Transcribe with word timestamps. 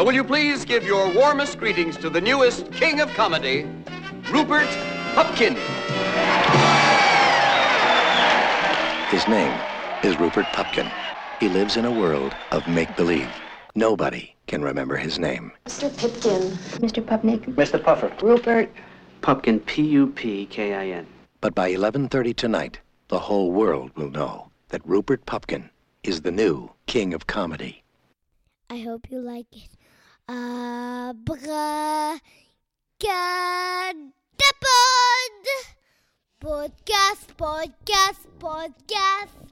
So 0.00 0.04
will 0.04 0.14
you 0.14 0.24
please 0.24 0.64
give 0.64 0.82
your 0.82 1.12
warmest 1.12 1.58
greetings 1.58 1.94
to 1.98 2.08
the 2.08 2.22
newest 2.22 2.72
king 2.72 3.02
of 3.02 3.10
comedy, 3.10 3.66
Rupert 4.32 4.66
Pupkin. 5.14 5.56
His 9.10 9.28
name 9.28 9.52
is 10.02 10.18
Rupert 10.18 10.46
Pupkin. 10.54 10.90
He 11.38 11.50
lives 11.50 11.76
in 11.76 11.84
a 11.84 11.90
world 11.90 12.34
of 12.50 12.66
make-believe. 12.66 13.28
Nobody 13.74 14.34
can 14.46 14.62
remember 14.62 14.96
his 14.96 15.18
name. 15.18 15.52
Mr. 15.66 15.94
Pipkin. 15.98 16.48
Mr. 16.80 17.04
Pupnik. 17.04 17.44
Mr. 17.54 17.84
Puffer. 17.84 18.10
Rupert. 18.22 18.70
Pupkin, 19.20 19.60
P-U-P-K-I-N. 19.60 21.06
But 21.42 21.54
by 21.54 21.74
11:30 21.74 22.34
tonight, 22.34 22.80
the 23.08 23.18
whole 23.18 23.52
world 23.52 23.90
will 23.96 24.10
know 24.10 24.48
that 24.70 24.80
Rupert 24.86 25.26
Pupkin 25.26 25.68
is 26.02 26.22
the 26.22 26.32
new 26.32 26.70
king 26.86 27.12
of 27.12 27.26
comedy. 27.26 27.82
I 28.70 28.78
hope 28.78 29.10
you 29.10 29.20
like 29.20 29.48
it. 29.52 29.68
Abracadapod! 30.30 32.20
Podcast, 36.40 37.34
podcast, 37.36 38.28
podcast. 38.38 39.50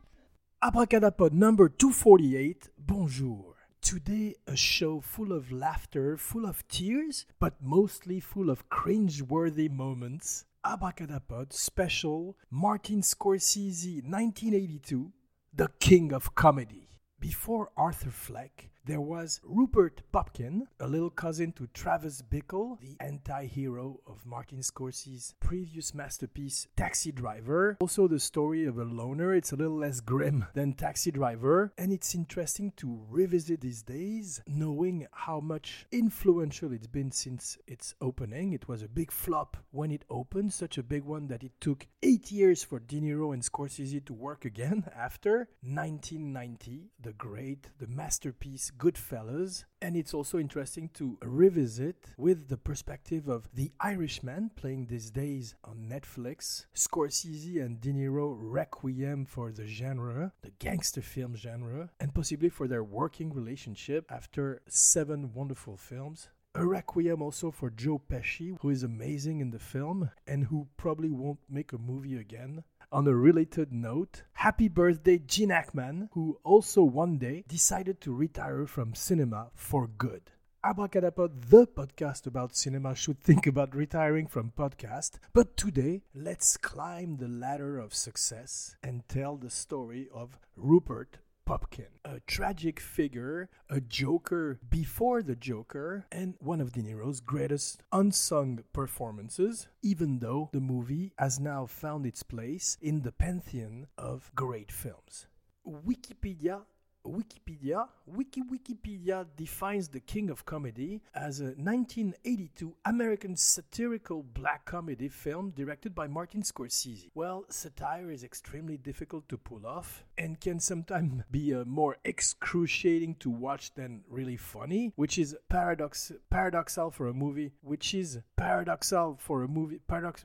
Abracadapod 0.63 1.33
number 1.33 1.69
248. 1.69 2.69
Bonjour. 2.79 3.57
Today, 3.83 4.37
a 4.47 4.55
show 4.55 5.01
full 5.01 5.33
of 5.33 5.51
laughter, 5.51 6.17
full 6.17 6.47
of 6.47 6.63
tears, 6.69 7.27
but 7.41 7.55
mostly 7.61 8.21
full 8.21 8.49
of 8.49 8.69
cringe-worthy 8.71 9.69
moments. 9.69 10.45
Abracadapod 10.65 11.53
special 11.53 12.37
Martin 12.53 13.03
Scorsese 13.03 14.05
1982, 14.05 15.11
the 15.53 15.71
king 15.81 16.13
of 16.13 16.37
comedy. 16.37 16.85
Before 17.19 17.69
Arthur 17.77 18.13
Fleck, 18.13 18.71
there 18.89 19.01
was 19.03 19.39
Rupert 19.45 20.01
Pupkin, 20.13 20.67
a 20.81 20.89
little 20.89 21.11
cousin 21.11 21.53
to 21.53 21.67
Travis 21.75 22.23
Bickle, 22.23 22.81
the 22.81 22.97
anti 23.01 23.45
hero 23.45 24.01
of 24.07 24.25
Martin 24.25 24.61
Scorsese's 24.61 25.35
previous 25.41 25.93
masterpiece, 25.93 26.67
Taxi 26.75 27.13
Driver. 27.13 27.77
Also, 27.81 28.09
the 28.09 28.19
story 28.19 28.65
of 28.65 28.79
a 28.79 28.85
loner. 28.85 29.35
It's 29.35 29.53
a 29.53 29.57
little 29.57 29.77
less 29.77 30.01
grim 30.01 30.47
than 30.55 30.73
Taxi 30.73 31.11
Driver, 31.11 31.71
and 31.77 31.93
it's 31.93 32.15
interesting 32.15 32.73
to 32.79 33.05
revisit 33.11 33.61
these 33.61 33.83
days, 33.83 34.41
knowing 34.47 35.07
how 35.13 35.39
much 35.39 35.85
influential 35.93 36.73
it's 36.73 36.87
been 36.87 37.13
since 37.13 37.59
its 37.67 37.95
opening. 38.01 38.55
It 38.55 38.69
was 38.69 38.83
a 38.83 38.89
big 38.89 39.13
flop 39.13 39.59
when 39.71 39.91
it 39.91 40.07
opened, 40.09 40.55
such 40.55 40.79
a 40.79 40.83
big 40.83 41.05
one 41.05 41.27
that 41.27 41.45
it 41.45 41.53
took 41.61 41.87
eight 42.03 42.33
years 42.33 42.63
for 42.63 42.79
De 42.79 43.03
Niro 43.03 43.35
and 43.35 43.43
Scorsese 43.43 44.03
to 44.07 44.15
work 44.15 44.47
again 44.47 44.85
after 44.97 45.51
1990, 45.61 46.89
the 47.03 47.13
great, 47.13 47.67
the 47.79 47.87
masterpiece 47.87 48.71
Goodfellas. 48.79 49.65
And 49.83 49.97
it's 49.97 50.15
also 50.15 50.39
interesting 50.39 50.89
to 50.95 51.19
revisit 51.23 51.97
with 52.17 52.49
the 52.49 52.57
perspective 52.57 53.29
of 53.29 53.49
The 53.55 53.73
Irishman 53.81 54.51
playing 54.57 54.87
these 54.87 55.11
days 55.11 55.55
on 55.65 55.89
Netflix, 55.89 56.67
Scorsese 56.75 57.61
and 57.63 57.81
De 57.81 57.93
Niro 57.93 58.37
requiem 58.39 59.27
for 59.27 59.53
the 59.53 59.67
genre, 59.67 60.33
the 60.43 60.53
gangster 60.59 61.03
film 61.03 61.37
genre, 61.37 61.91
and 62.01 62.15
possibly 62.15 62.49
for 62.49 62.67
their 62.67 62.85
working 62.85 63.33
relationship 63.33 64.05
after 64.11 64.63
seven 64.69 65.33
wonderful 65.35 65.77
films. 65.77 66.29
A 66.55 66.67
requiem 66.67 67.23
also 67.23 67.51
for 67.51 67.71
Joe 67.71 68.01
Pesci, 68.11 68.57
who 68.61 68.71
is 68.71 68.83
amazing 68.83 69.41
in 69.41 69.51
the 69.51 69.61
film 69.61 70.11
and 70.27 70.45
who 70.45 70.67
probably 70.77 71.11
won't 71.11 71.39
make 71.49 71.73
a 71.73 71.79
movie 71.79 72.17
again. 72.17 72.65
On 72.91 73.07
a 73.07 73.15
related 73.15 73.71
note, 73.71 74.23
happy 74.33 74.67
birthday 74.67 75.19
Gene 75.19 75.51
Hackman, 75.51 76.09
who 76.13 76.39
also 76.43 76.83
one 76.83 77.19
day 77.19 77.45
decided 77.47 78.01
to 78.01 78.15
retire 78.15 78.65
from 78.67 78.95
cinema 78.95 79.51
for 79.55 79.87
good. 79.87 80.31
Abracadapod, 80.65 81.51
the 81.51 81.67
podcast 81.67 82.27
about 82.27 82.57
cinema, 82.57 82.95
should 82.95 83.21
think 83.21 83.47
about 83.47 83.77
retiring 83.77 84.27
from 84.27 84.55
podcast. 84.57 85.19
But 85.35 85.55
today, 85.59 86.01
let's 86.15 86.57
climb 86.57 87.19
the 87.19 87.29
ladder 87.29 87.79
of 87.79 87.93
success 87.93 88.75
and 88.83 89.07
tell 89.07 89.37
the 89.37 89.51
story 89.51 90.09
of 90.11 90.39
Rupert 90.57 91.19
Pupkin, 91.49 91.87
a 92.05 92.21
tragic 92.27 92.79
figure, 92.79 93.49
a 93.71 93.81
joker 93.81 94.61
before 94.69 95.23
the 95.23 95.35
Joker, 95.35 96.05
and 96.13 96.35
one 96.41 96.61
of 96.61 96.73
De 96.73 96.83
Niro's 96.83 97.21
greatest 97.21 97.83
unsung 97.91 98.65
performances, 98.75 99.67
even 99.81 100.19
though 100.19 100.51
the 100.53 100.61
movie 100.61 101.15
has 101.19 101.41
now 101.41 101.65
found 101.65 102.05
its 102.05 102.23
place 102.23 102.77
in 102.83 103.01
the 103.01 103.13
pantheon 103.13 103.87
of 103.97 104.31
great 104.35 104.71
films. 104.71 105.27
Wikipedia 105.67 106.67
Wikipedia, 107.09 107.89
Wiki 108.07 108.43
Wikipedia 108.43 109.27
defines 109.37 109.89
the 109.89 110.01
king 110.01 110.31
of 110.31 110.45
comedy 110.45 111.01
as 111.15 111.41
a 111.41 111.55
1982 111.57 112.75
American 112.85 113.37
satirical 113.37 114.23
black 114.23 114.65
comedy 114.65 115.09
film 115.09 115.51
directed 115.57 115.95
by 115.95 116.07
Martin 116.07 116.43
Scorsese. 116.43 117.11
Well, 117.15 117.45
satire 117.49 118.11
is 118.11 118.25
extremely 118.25 118.77
difficult 118.77 119.29
to 119.29 119.39
pull 119.39 119.67
off 119.67 120.05
and 120.17 120.41
can 120.41 120.61
sometimes 120.61 121.23
be 121.31 121.55
uh, 121.55 121.65
more 121.65 121.97
excruciating 122.05 123.17
to 123.17 123.31
watch 123.31 123.75
than 123.75 124.03
really 124.09 124.37
funny, 124.37 124.93
which 124.97 125.19
is 125.19 125.37
paradox 125.49 126.13
paradoxal 126.33 126.93
for 126.93 127.09
a 127.09 127.15
movie, 127.15 127.53
which 127.63 127.95
is 127.95 128.19
paradoxal 128.39 129.19
for 129.19 129.43
a 129.43 129.49
movie 129.49 129.81
paradox 129.87 130.25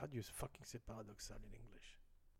how 0.00 0.06
do 0.06 0.16
you 0.16 0.22
fucking 0.22 0.64
say 0.64 0.78
paradoxal 0.88 1.36
in 1.42 1.52
English? 1.54 1.65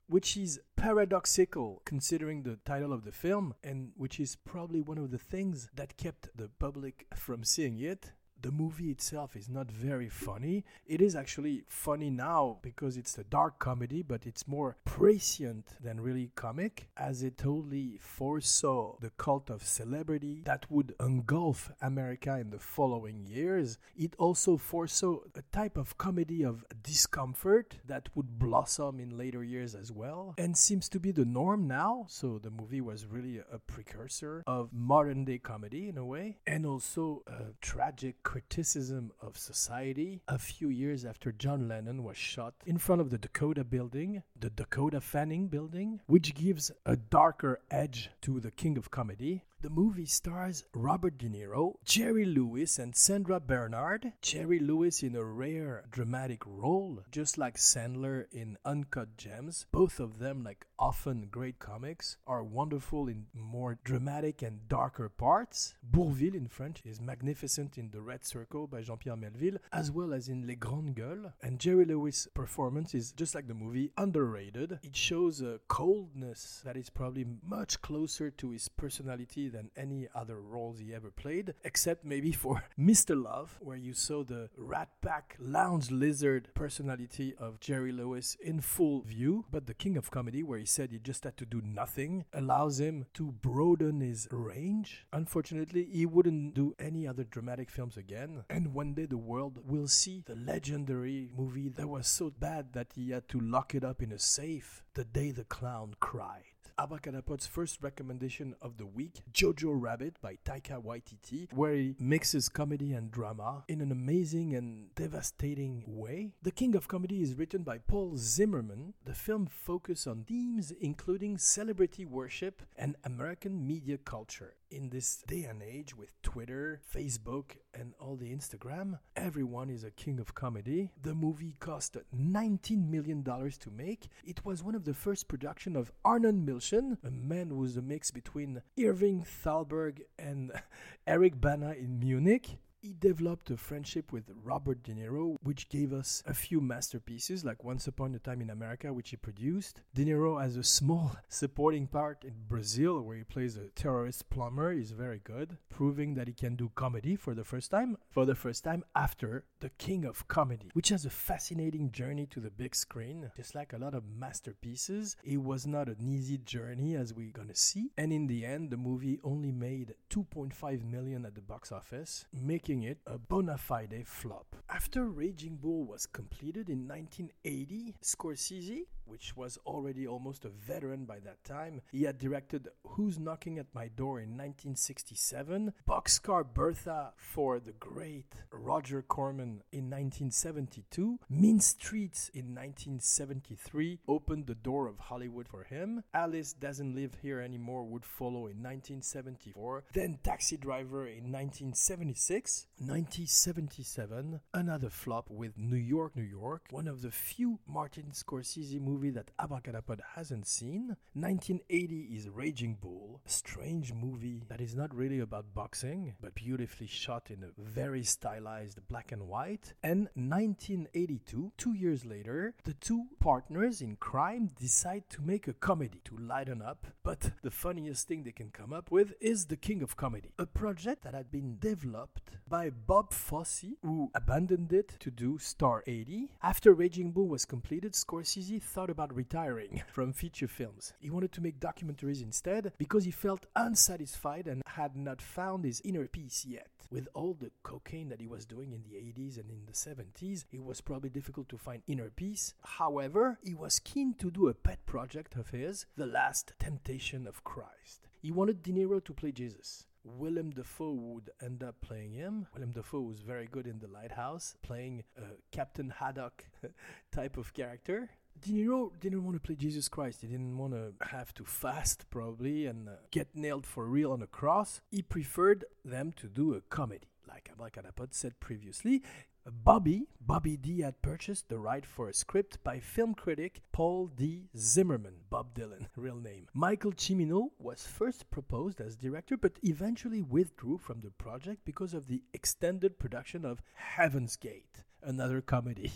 Which 0.09 0.37
is 0.37 0.61
paradoxical 0.77 1.83
considering 1.85 2.43
the 2.43 2.59
title 2.65 2.93
of 2.93 3.05
the 3.05 3.13
film, 3.13 3.55
and 3.63 3.93
which 3.97 4.21
is 4.21 4.37
probably 4.37 4.81
one 4.81 4.99
of 4.99 5.11
the 5.11 5.19
things 5.19 5.69
that 5.75 5.97
kept 5.97 6.29
the 6.37 6.49
public 6.59 7.07
from 7.15 7.43
seeing 7.45 7.81
it. 7.81 8.13
The 8.43 8.53
movie 8.53 8.91
itself 8.91 9.35
is 9.35 9.49
not 9.49 9.71
very 9.71 10.09
funny. 10.09 10.65
It 10.87 11.01
is 11.01 11.17
actually 11.17 11.65
funny 11.69 12.11
now 12.11 12.59
because 12.63 12.97
it's 12.97 13.17
a 13.19 13.25
dark 13.25 13.59
comedy, 13.59 14.03
but 14.03 14.27
it's 14.27 14.47
more 14.47 14.77
prescient 14.85 15.75
than 15.83 16.01
really 16.01 16.31
comic, 16.35 16.89
as 16.97 17.23
it 17.23 17.39
totally 17.39 17.99
foresaw 17.99 18.97
the 19.01 19.11
cult 19.11 19.51
of 19.51 19.65
celebrity 19.65 20.43
that 20.45 20.71
would 20.71 20.95
engulf 21.01 21.73
America 21.81 22.39
in 22.39 22.51
the 22.51 22.59
following 22.59 23.27
years. 23.27 23.79
It 23.97 24.15
also 24.19 24.57
foresaw 24.57 25.21
a 25.35 25.43
type 25.53 25.77
of 25.77 25.99
comedy 25.99 26.45
of 26.45 26.65
discomfort 26.83 27.77
that 27.87 28.09
would 28.15 28.39
blossom 28.39 29.01
in 29.01 29.17
later 29.17 29.43
years 29.43 29.75
as 29.75 29.91
well, 29.91 30.35
and 30.39 30.57
seems 30.57 30.89
to 30.91 31.01
be 31.01 31.11
the 31.11 31.25
norm 31.25 31.67
now. 31.67 32.05
So 32.09 32.39
the 32.39 32.51
movie 32.51 32.81
was 32.81 33.07
really 33.07 33.39
a 33.39 33.59
precursor 33.59 34.45
of 34.47 34.73
modern 34.73 35.25
day 35.25 35.39
comedy 35.39 35.89
in 35.89 35.97
a 35.99 36.05
way, 36.05 36.39
and 36.47 36.67
also 36.67 37.23
a 37.27 37.55
tragic 37.61 38.23
criticism 38.27 39.13
of 39.23 39.39
society 39.39 40.21
a 40.27 40.37
few 40.37 40.69
years 40.69 41.05
after 41.05 41.31
John 41.31 41.69
Lennon 41.69 42.03
was 42.03 42.17
shot 42.17 42.55
in 42.67 42.77
front 42.77 43.01
of 43.01 43.11
the 43.11 43.19
Dakota 43.19 43.63
building, 43.63 44.25
the 44.37 44.51
Dakota 44.51 45.01
Fanning 45.01 45.47
building, 45.47 46.01
which 46.07 46.35
gives 46.35 46.73
a 46.85 46.97
darker 46.97 47.61
edge 47.71 48.11
to 48.23 48.41
the 48.41 48.51
king 48.51 48.77
of 48.77 48.91
comedy. 48.91 49.45
The 49.63 49.71
movie 49.71 50.07
stars 50.07 50.65
Robert 50.75 51.19
De 51.19 51.29
Niro, 51.29 51.75
Jerry 51.85 52.25
Lewis, 52.25 52.79
and 52.79 52.95
Sandra 52.95 53.41
Bernhard. 53.41 54.13
Jerry 54.23 54.59
Lewis 54.59 55.03
in 55.03 55.15
a 55.17 55.25
rare 55.25 55.85
dramatic 55.91 56.43
role, 56.45 57.03
just 57.11 57.39
like 57.39 57.57
Sandler 57.57 58.27
in 58.33 58.59
Uncut 58.65 59.17
Gems. 59.17 59.67
Both 59.73 59.99
of 59.99 60.19
them, 60.19 60.45
like 60.45 60.67
often 60.79 61.29
great 61.31 61.59
comics, 61.59 62.17
are 62.27 62.43
wonderful 62.43 63.09
in 63.09 63.27
more 63.35 63.79
dramatic 63.85 64.43
and 64.43 64.69
darker 64.69 65.09
parts. 65.09 65.75
Bourvil 65.83 66.35
in 66.35 66.49
French 66.49 66.83
is 66.85 67.01
magnificent 67.01 67.79
in 67.79 67.91
The 67.91 68.01
Red 68.01 68.25
Circle 68.25 68.67
by 68.67 68.83
Jean-Pierre 68.83 69.17
Melville, 69.17 69.59
as 69.73 69.91
well 69.91 70.13
as 70.13 70.29
in 70.29 70.47
Les 70.47 70.57
Grandes 70.57 70.95
Gueules. 70.95 71.33
And 71.43 71.59
Jerry 71.59 71.85
Lewis' 71.85 72.29
performance 72.35 72.95
is 72.95 73.13
just 73.13 73.35
like 73.35 73.49
the 73.49 73.55
movie, 73.55 73.93
underrated. 73.97 74.79
It 74.83 74.97
shows 74.97 75.41
a 75.41 75.61
coldness 75.69 76.63
that 76.65 76.77
is 76.77 76.91
probably 76.91 77.27
much 77.47 77.81
closer 77.83 78.31
to 78.31 78.51
his 78.51 78.69
personality 78.69 79.49
than 79.49 79.71
any 79.77 80.09
other 80.15 80.41
roles 80.41 80.79
he 80.79 80.95
ever 80.95 81.11
played, 81.11 81.55
except 81.65 82.05
maybe 82.05 82.33
for 82.47 82.65
Mr. 82.79 83.21
Love, 83.21 83.57
where 83.61 83.77
you 83.77 83.95
saw 83.95 84.23
the 84.23 84.51
rat 84.57 84.89
pack 85.01 85.37
lounge 85.39 85.91
lizard 85.91 86.49
personality 86.55 87.35
of 87.39 87.61
Jerry 87.61 87.93
Lewis 87.93 88.37
in 88.41 88.61
full 88.61 89.03
view. 89.03 89.45
But 89.51 89.67
the 89.67 89.75
king 89.75 89.97
of 89.97 90.11
comedy, 90.11 90.43
where 90.43 90.59
he 90.59 90.66
said 90.67 90.91
he 90.91 90.99
just 90.99 91.25
had 91.25 91.37
to 91.39 91.47
do 91.47 91.63
nothing, 91.63 92.25
allows 92.33 92.81
him 92.81 93.07
to 93.15 93.33
broaden 93.33 94.01
his 94.01 94.29
range. 94.31 95.07
Unfortunately, 95.13 95.89
he 95.91 96.05
wouldn't 96.05 96.55
do 96.55 96.75
any 96.79 97.07
other 97.07 97.25
dramatic 97.25 97.71
films 97.71 97.97
again. 97.97 98.45
And 98.51 98.75
one 98.75 98.95
day 98.95 99.07
the 99.07 99.17
world 99.17 99.61
will 99.65 99.89
see 99.89 100.23
the 100.25 100.35
legendary 100.35 101.31
movie 101.35 101.69
that 101.71 101.89
was 101.89 102.07
so 102.07 102.31
bad 102.31 102.73
that 102.73 102.89
he 102.95 103.11
had 103.11 103.29
to 103.29 103.41
lock 103.41 103.75
it 103.75 103.85
up 103.85 104.03
in 104.03 104.13
a 104.13 104.19
safe 104.19 104.83
the 104.95 105.05
day 105.05 105.31
the 105.31 105.45
clown 105.45 105.95
cried. 106.01 106.56
Abracadapod's 106.79 107.47
first 107.47 107.83
recommendation 107.83 108.55
of 108.61 108.77
the 108.77 108.85
week, 108.85 109.23
Jojo 109.33 109.73
Rabbit 109.73 110.21
by 110.21 110.37
Taika 110.45 110.83
Waititi, 110.83 111.49
where 111.53 111.75
he 111.75 111.95
mixes 111.99 112.51
comedy 112.51 112.93
and 112.93 113.11
drama 113.11 113.65
in 113.67 113.81
an 113.81 113.91
amazing 113.91 114.55
and 114.55 114.95
devastating 114.95 115.85
way. 115.87 116.33
The 116.43 116.51
King 116.51 116.75
of 116.75 116.87
Comedy 116.87 117.23
is 117.23 117.35
written 117.35 117.63
by 117.63 117.79
Paul 117.79 118.17
Zimmerman. 118.17 118.93
The 119.07 119.15
film 119.15 119.47
focuses 119.47 120.07
on 120.07 120.25
themes 120.25 120.71
including 120.79 121.39
celebrity 121.39 122.05
worship 122.05 122.63
and 122.77 122.97
American 123.05 123.67
media 123.67 123.97
culture. 123.97 124.55
In 124.69 124.91
this 124.91 125.23
day 125.29 125.45
and 125.45 125.63
age 125.63 125.97
with 125.97 126.21
Twitter, 126.23 126.81
Facebook, 126.93 127.53
and 127.73 127.95
all 128.01 128.17
the 128.17 128.35
Instagram, 128.35 128.99
everyone 129.15 129.71
is 129.71 129.85
a 129.85 129.93
king 129.93 130.19
of 130.19 130.35
comedy. 130.35 130.91
The 131.01 131.15
movie 131.15 131.55
cost 131.61 131.97
$19 132.13 132.91
million 132.91 133.23
to 133.23 133.71
make. 133.71 134.09
It 134.25 134.45
was 134.45 134.65
one 134.65 134.75
of 134.75 134.85
the 134.85 134.93
first 134.93 135.29
production 135.29 135.77
of 135.77 135.93
Arnon 136.05 136.45
Milchan, 136.45 136.99
a 137.05 137.13
man 137.13 137.51
who 137.51 137.59
was 137.59 137.77
a 137.77 137.83
mix 137.83 138.11
between 138.11 138.61
Irving 138.77 139.25
Thalberg 139.25 140.01
and 140.19 140.51
Eric 141.07 141.41
Bana 141.41 141.71
in 141.71 142.01
Munich. 142.01 142.59
He 142.87 142.93
developed 142.93 143.51
a 143.51 143.57
friendship 143.57 144.13
with 144.13 144.31
Robert 144.45 144.85
De 144.85 144.93
Niro, 144.93 145.35
which 145.43 145.69
gave 145.69 145.93
us 145.93 146.23
a 146.25 146.33
few 146.33 146.61
masterpieces 146.61 147.45
like 147.45 147.65
Once 147.65 147.89
Upon 147.89 148.15
a 148.15 148.21
Time 148.21 148.41
in 148.41 148.49
America, 148.49 148.93
which 148.93 149.11
he 149.11 149.17
produced. 149.17 149.81
De 149.93 150.05
Niro 150.05 150.41
has 150.41 150.57
a 150.57 150.63
small 150.63 151.17
supporting 151.29 151.89
part 151.89 152.23
in 152.23 152.35
Brazil, 152.47 153.03
where 153.03 153.17
he 153.17 153.25
plays 153.25 153.57
a 153.57 153.71
terrorist 153.71 154.31
plumber. 154.31 154.73
He's 154.73 154.93
very 154.93 155.19
good, 155.19 155.57
proving 155.69 156.15
that 156.15 156.29
he 156.29 156.33
can 156.33 156.55
do 156.55 156.71
comedy 156.77 157.17
for 157.17 157.35
the 157.35 157.43
first 157.43 157.73
time, 157.73 157.97
for 158.09 158.25
the 158.25 158.37
first 158.37 158.63
time 158.63 158.85
after 158.95 159.43
The 159.59 159.71
King 159.71 160.05
of 160.05 160.29
Comedy, 160.29 160.71
which 160.75 160.91
has 160.91 161.05
a 161.05 161.11
fascinating 161.11 161.91
journey 161.91 162.27
to 162.27 162.39
the 162.39 162.53
big 162.53 162.77
screen. 162.77 163.33
Just 163.37 163.57
like 163.57 163.73
a 163.73 163.79
lot 163.79 163.95
of 163.95 164.05
masterpieces, 164.07 165.17
it 165.25 165.43
was 165.43 165.67
not 165.67 165.89
an 165.89 165.97
easy 166.01 166.39
journey, 166.39 166.95
as 166.95 167.13
we're 167.13 167.33
gonna 167.33 167.57
see. 167.57 167.91
And 167.99 168.13
in 168.13 168.29
the 168.29 168.47
end, 168.47 168.71
the 168.71 168.77
movie 168.77 169.19
only 169.25 169.51
made 169.51 169.95
2.5 170.09 170.85
million 170.85 171.27
at 171.27 171.35
the 171.35 171.41
box 171.41 171.73
office, 171.73 172.27
making 172.33 172.76
it 172.83 172.99
a 173.07 173.19
bona 173.19 173.57
fide 173.57 174.05
flop. 174.07 174.57
After 174.69 175.07
Raging 175.07 175.57
Bull 175.57 175.85
was 175.85 176.07
completed 176.07 176.69
in 176.69 176.87
1980, 176.87 177.95
Scorsese, 178.03 178.87
which 179.07 179.37
was 179.37 179.59
already 179.65 180.07
almost 180.07 180.45
a 180.45 180.49
veteran 180.49 181.05
by 181.05 181.19
that 181.21 181.43
time, 181.45 181.81
he 181.91 182.03
had 182.03 182.19
directed 182.19 182.69
Who's 182.85 183.19
Knocking 183.19 183.59
at 183.59 183.75
My 183.75 183.89
Door 183.89 184.21
in 184.21 184.31
1967, 184.31 185.73
Boxcar 185.89 186.45
Bertha 186.45 187.13
for 187.17 187.61
the 187.61 187.73
great 187.73 188.35
Roger 188.51 189.03
Corman 189.03 189.63
in 189.73 189.91
1972, 189.91 191.19
Mean 191.31 191.61
Streets 191.61 192.29
in 192.31 192.55
1973 192.55 194.01
opened 194.09 194.47
the 194.47 194.55
door 194.55 194.87
of 194.89 194.99
Hollywood 194.99 195.49
for 195.49 195.65
him, 195.65 196.03
Alice 196.13 196.53
Doesn't 196.53 196.95
Live 196.95 197.17
Here 197.23 197.41
Anymore 197.41 197.85
would 197.85 198.05
follow 198.05 198.47
in 198.47 198.63
1974, 198.63 199.85
then 199.93 200.19
Taxi 200.23 200.57
Driver 200.57 201.07
in 201.07 201.33
1976, 201.33 202.67
1977, 202.79 204.41
another 204.53 204.91
flop 204.91 205.31
with 205.31 205.57
New 205.57 205.77
York, 205.77 206.17
New 206.17 206.23
York, 206.23 206.63
one 206.71 206.89
of 206.89 207.03
the 207.03 207.11
few 207.11 207.59
Martin 207.67 208.11
Scorsese 208.13 208.81
movies 208.81 208.96
that 208.97 209.31
Abracadapod 209.39 210.01
hasn't 210.15 210.47
seen. 210.47 210.97
1980 211.13 212.09
is 212.17 212.31
Raging 212.31 212.79
Bull, 212.81 213.21
a 213.27 213.29
strange 213.29 213.93
movie 213.93 214.43
that 214.49 214.61
is 214.61 214.75
not 214.75 214.95
really 214.95 215.21
about 215.21 215.55
boxing, 215.55 216.15
but 216.21 216.35
beautifully 216.35 216.87
shot 216.87 217.31
in 217.31 217.45
a 217.45 217.61
very 217.61 218.03
stylized 218.03 218.81
black 218.89 219.13
and 219.13 219.29
white. 219.29 219.75
And 219.83 220.09
1982, 220.15 221.53
two 221.59 221.73
years 221.75 222.07
later, 222.07 222.55
the 222.65 222.73
two 222.73 223.05
partners 223.21 223.83
in 223.83 223.97
crime 223.97 224.51
decide 224.59 225.05
to 225.11 225.21
make 225.21 225.47
a 225.47 225.53
comedy 225.53 226.01
to 226.07 226.17
lighten 226.17 226.63
up. 226.63 226.87
But 227.03 227.33
the 227.43 227.51
funniest 227.51 228.09
thing 228.09 228.23
they 228.23 228.33
can 228.33 228.51
come 228.51 228.73
up 228.73 228.91
with 228.91 229.13
is 229.21 229.47
The 229.47 229.57
King 229.57 229.83
of 229.83 229.97
Comedy, 229.97 230.31
a 230.39 230.47
project 230.47 231.05
that 231.05 231.15
had 231.15 231.31
been 231.31 231.59
developed 231.61 232.23
by 232.49 232.71
Bob 232.71 233.13
Fosse, 233.13 233.77
who 233.83 234.11
abandoned 234.15 234.73
it 234.73 234.95
to 235.01 235.11
do 235.11 235.39
Star 235.39 235.85
80. 235.87 236.33
After 236.43 236.73
Raging 236.73 237.13
Bull 237.13 237.29
was 237.29 237.45
completed, 237.45 237.93
Scorsese 237.93 238.63
thought 238.63 238.86
about 238.91 239.15
retiring 239.15 239.83
from 239.93 240.13
feature 240.13 240.49
films. 240.49 240.93
He 240.99 241.11
wanted 241.11 241.33
to 241.33 241.41
make 241.41 241.61
documentaries 241.61 242.23
instead 242.23 242.73
because 242.79 243.05
he 243.05 243.11
felt 243.11 243.47
unsatisfied 243.55 244.47
and 244.47 244.63
had 244.67 244.97
not 244.97 245.21
found 245.21 245.65
his 245.65 245.81
inner 245.85 246.07
peace 246.07 246.45
yet. 246.49 246.69
With 246.91 247.09
all 247.15 247.35
the 247.35 247.51
cocaine 247.63 248.09
that 248.11 248.21
he 248.21 248.29
was 248.29 248.47
doing 248.47 248.73
in 248.73 248.83
the 248.83 248.97
80s 248.97 249.39
and 249.39 249.51
in 249.51 249.67
the 249.67 249.73
70s, 249.73 250.45
it 250.53 250.63
was 250.63 250.81
probably 250.81 251.11
difficult 251.11 251.49
to 251.49 251.59
find 251.59 251.83
inner 251.89 252.11
peace. 252.11 252.55
However, 252.63 253.39
he 253.43 253.55
was 253.55 253.81
keen 253.81 254.15
to 254.15 254.31
do 254.31 254.49
a 254.49 254.55
pet 254.55 254.87
project 254.87 255.35
of 255.35 255.51
his, 255.51 255.87
The 255.97 256.07
Last 256.07 256.53
Temptation 256.61 257.27
of 257.27 257.43
Christ. 257.43 258.09
He 258.23 258.31
wanted 258.31 258.63
De 258.63 258.73
Niro 258.73 259.05
to 259.05 259.13
play 259.13 259.33
Jesus. 259.33 259.87
Willem 260.05 260.51
Dafoe 260.51 260.93
would 260.93 261.31
end 261.43 261.65
up 261.65 261.81
playing 261.81 262.13
him. 262.13 262.47
Willem 262.55 262.71
Dafoe 262.71 263.01
was 263.01 263.21
very 263.21 263.47
good 263.47 263.67
in 263.67 263.81
The 263.81 263.89
Lighthouse, 263.89 264.57
playing 264.63 265.03
a 265.17 265.23
Captain 265.51 265.91
Haddock 265.91 266.45
type 267.13 267.37
of 267.37 267.53
character. 267.53 268.11
De 268.41 268.53
Niro 268.53 268.91
didn't 269.01 269.25
want 269.25 269.37
to 269.37 269.41
play 269.41 269.57
Jesus 269.57 269.89
Christ. 269.89 270.21
He 270.21 270.27
didn't 270.27 270.57
want 270.59 270.73
to 270.73 270.93
have 271.09 271.33
to 271.35 271.45
fast, 271.45 272.09
probably, 272.11 272.67
and 272.67 272.89
uh, 272.89 272.93
get 273.11 273.35
nailed 273.35 273.67
for 273.67 273.87
real 273.87 274.13
on 274.13 274.23
a 274.23 274.27
cross. 274.27 274.81
He 274.91 275.03
preferred 275.03 275.65
them 275.85 276.13
to 276.17 276.27
do 276.27 276.55
a 276.55 276.61
comedy, 276.61 277.09
like 277.27 277.51
Abracadapod 277.57 278.15
said 278.15 278.39
previously. 278.41 279.03
Bobby, 279.49 280.09
Bobby 280.21 280.57
D 280.57 280.81
had 280.81 281.01
purchased 281.03 281.49
the 281.49 281.59
right 281.59 281.87
for 281.87 282.09
a 282.09 282.15
script 282.15 282.63
by 282.65 282.81
film 282.81 283.15
critic 283.15 283.61
Paul 283.71 284.09
D. 284.09 284.49
Zimmerman, 284.57 285.21
Bob 285.31 285.55
Dylan, 285.55 285.87
real 285.97 286.17
name. 286.17 286.49
Michael 286.53 286.93
Cimino 286.93 287.51
was 287.59 287.87
first 287.87 288.29
proposed 288.31 288.81
as 288.81 288.97
director 288.97 289.37
but 289.37 289.53
eventually 289.63 290.21
withdrew 290.21 290.79
from 290.79 291.01
the 291.01 291.13
project 291.13 291.65
because 291.65 291.95
of 291.95 292.09
the 292.09 292.23
extended 292.35 292.99
production 292.99 293.45
of 293.45 293.63
Heaven's 293.75 294.35
Gate, 294.35 294.83
another 295.01 295.41
comedy. 295.41 295.93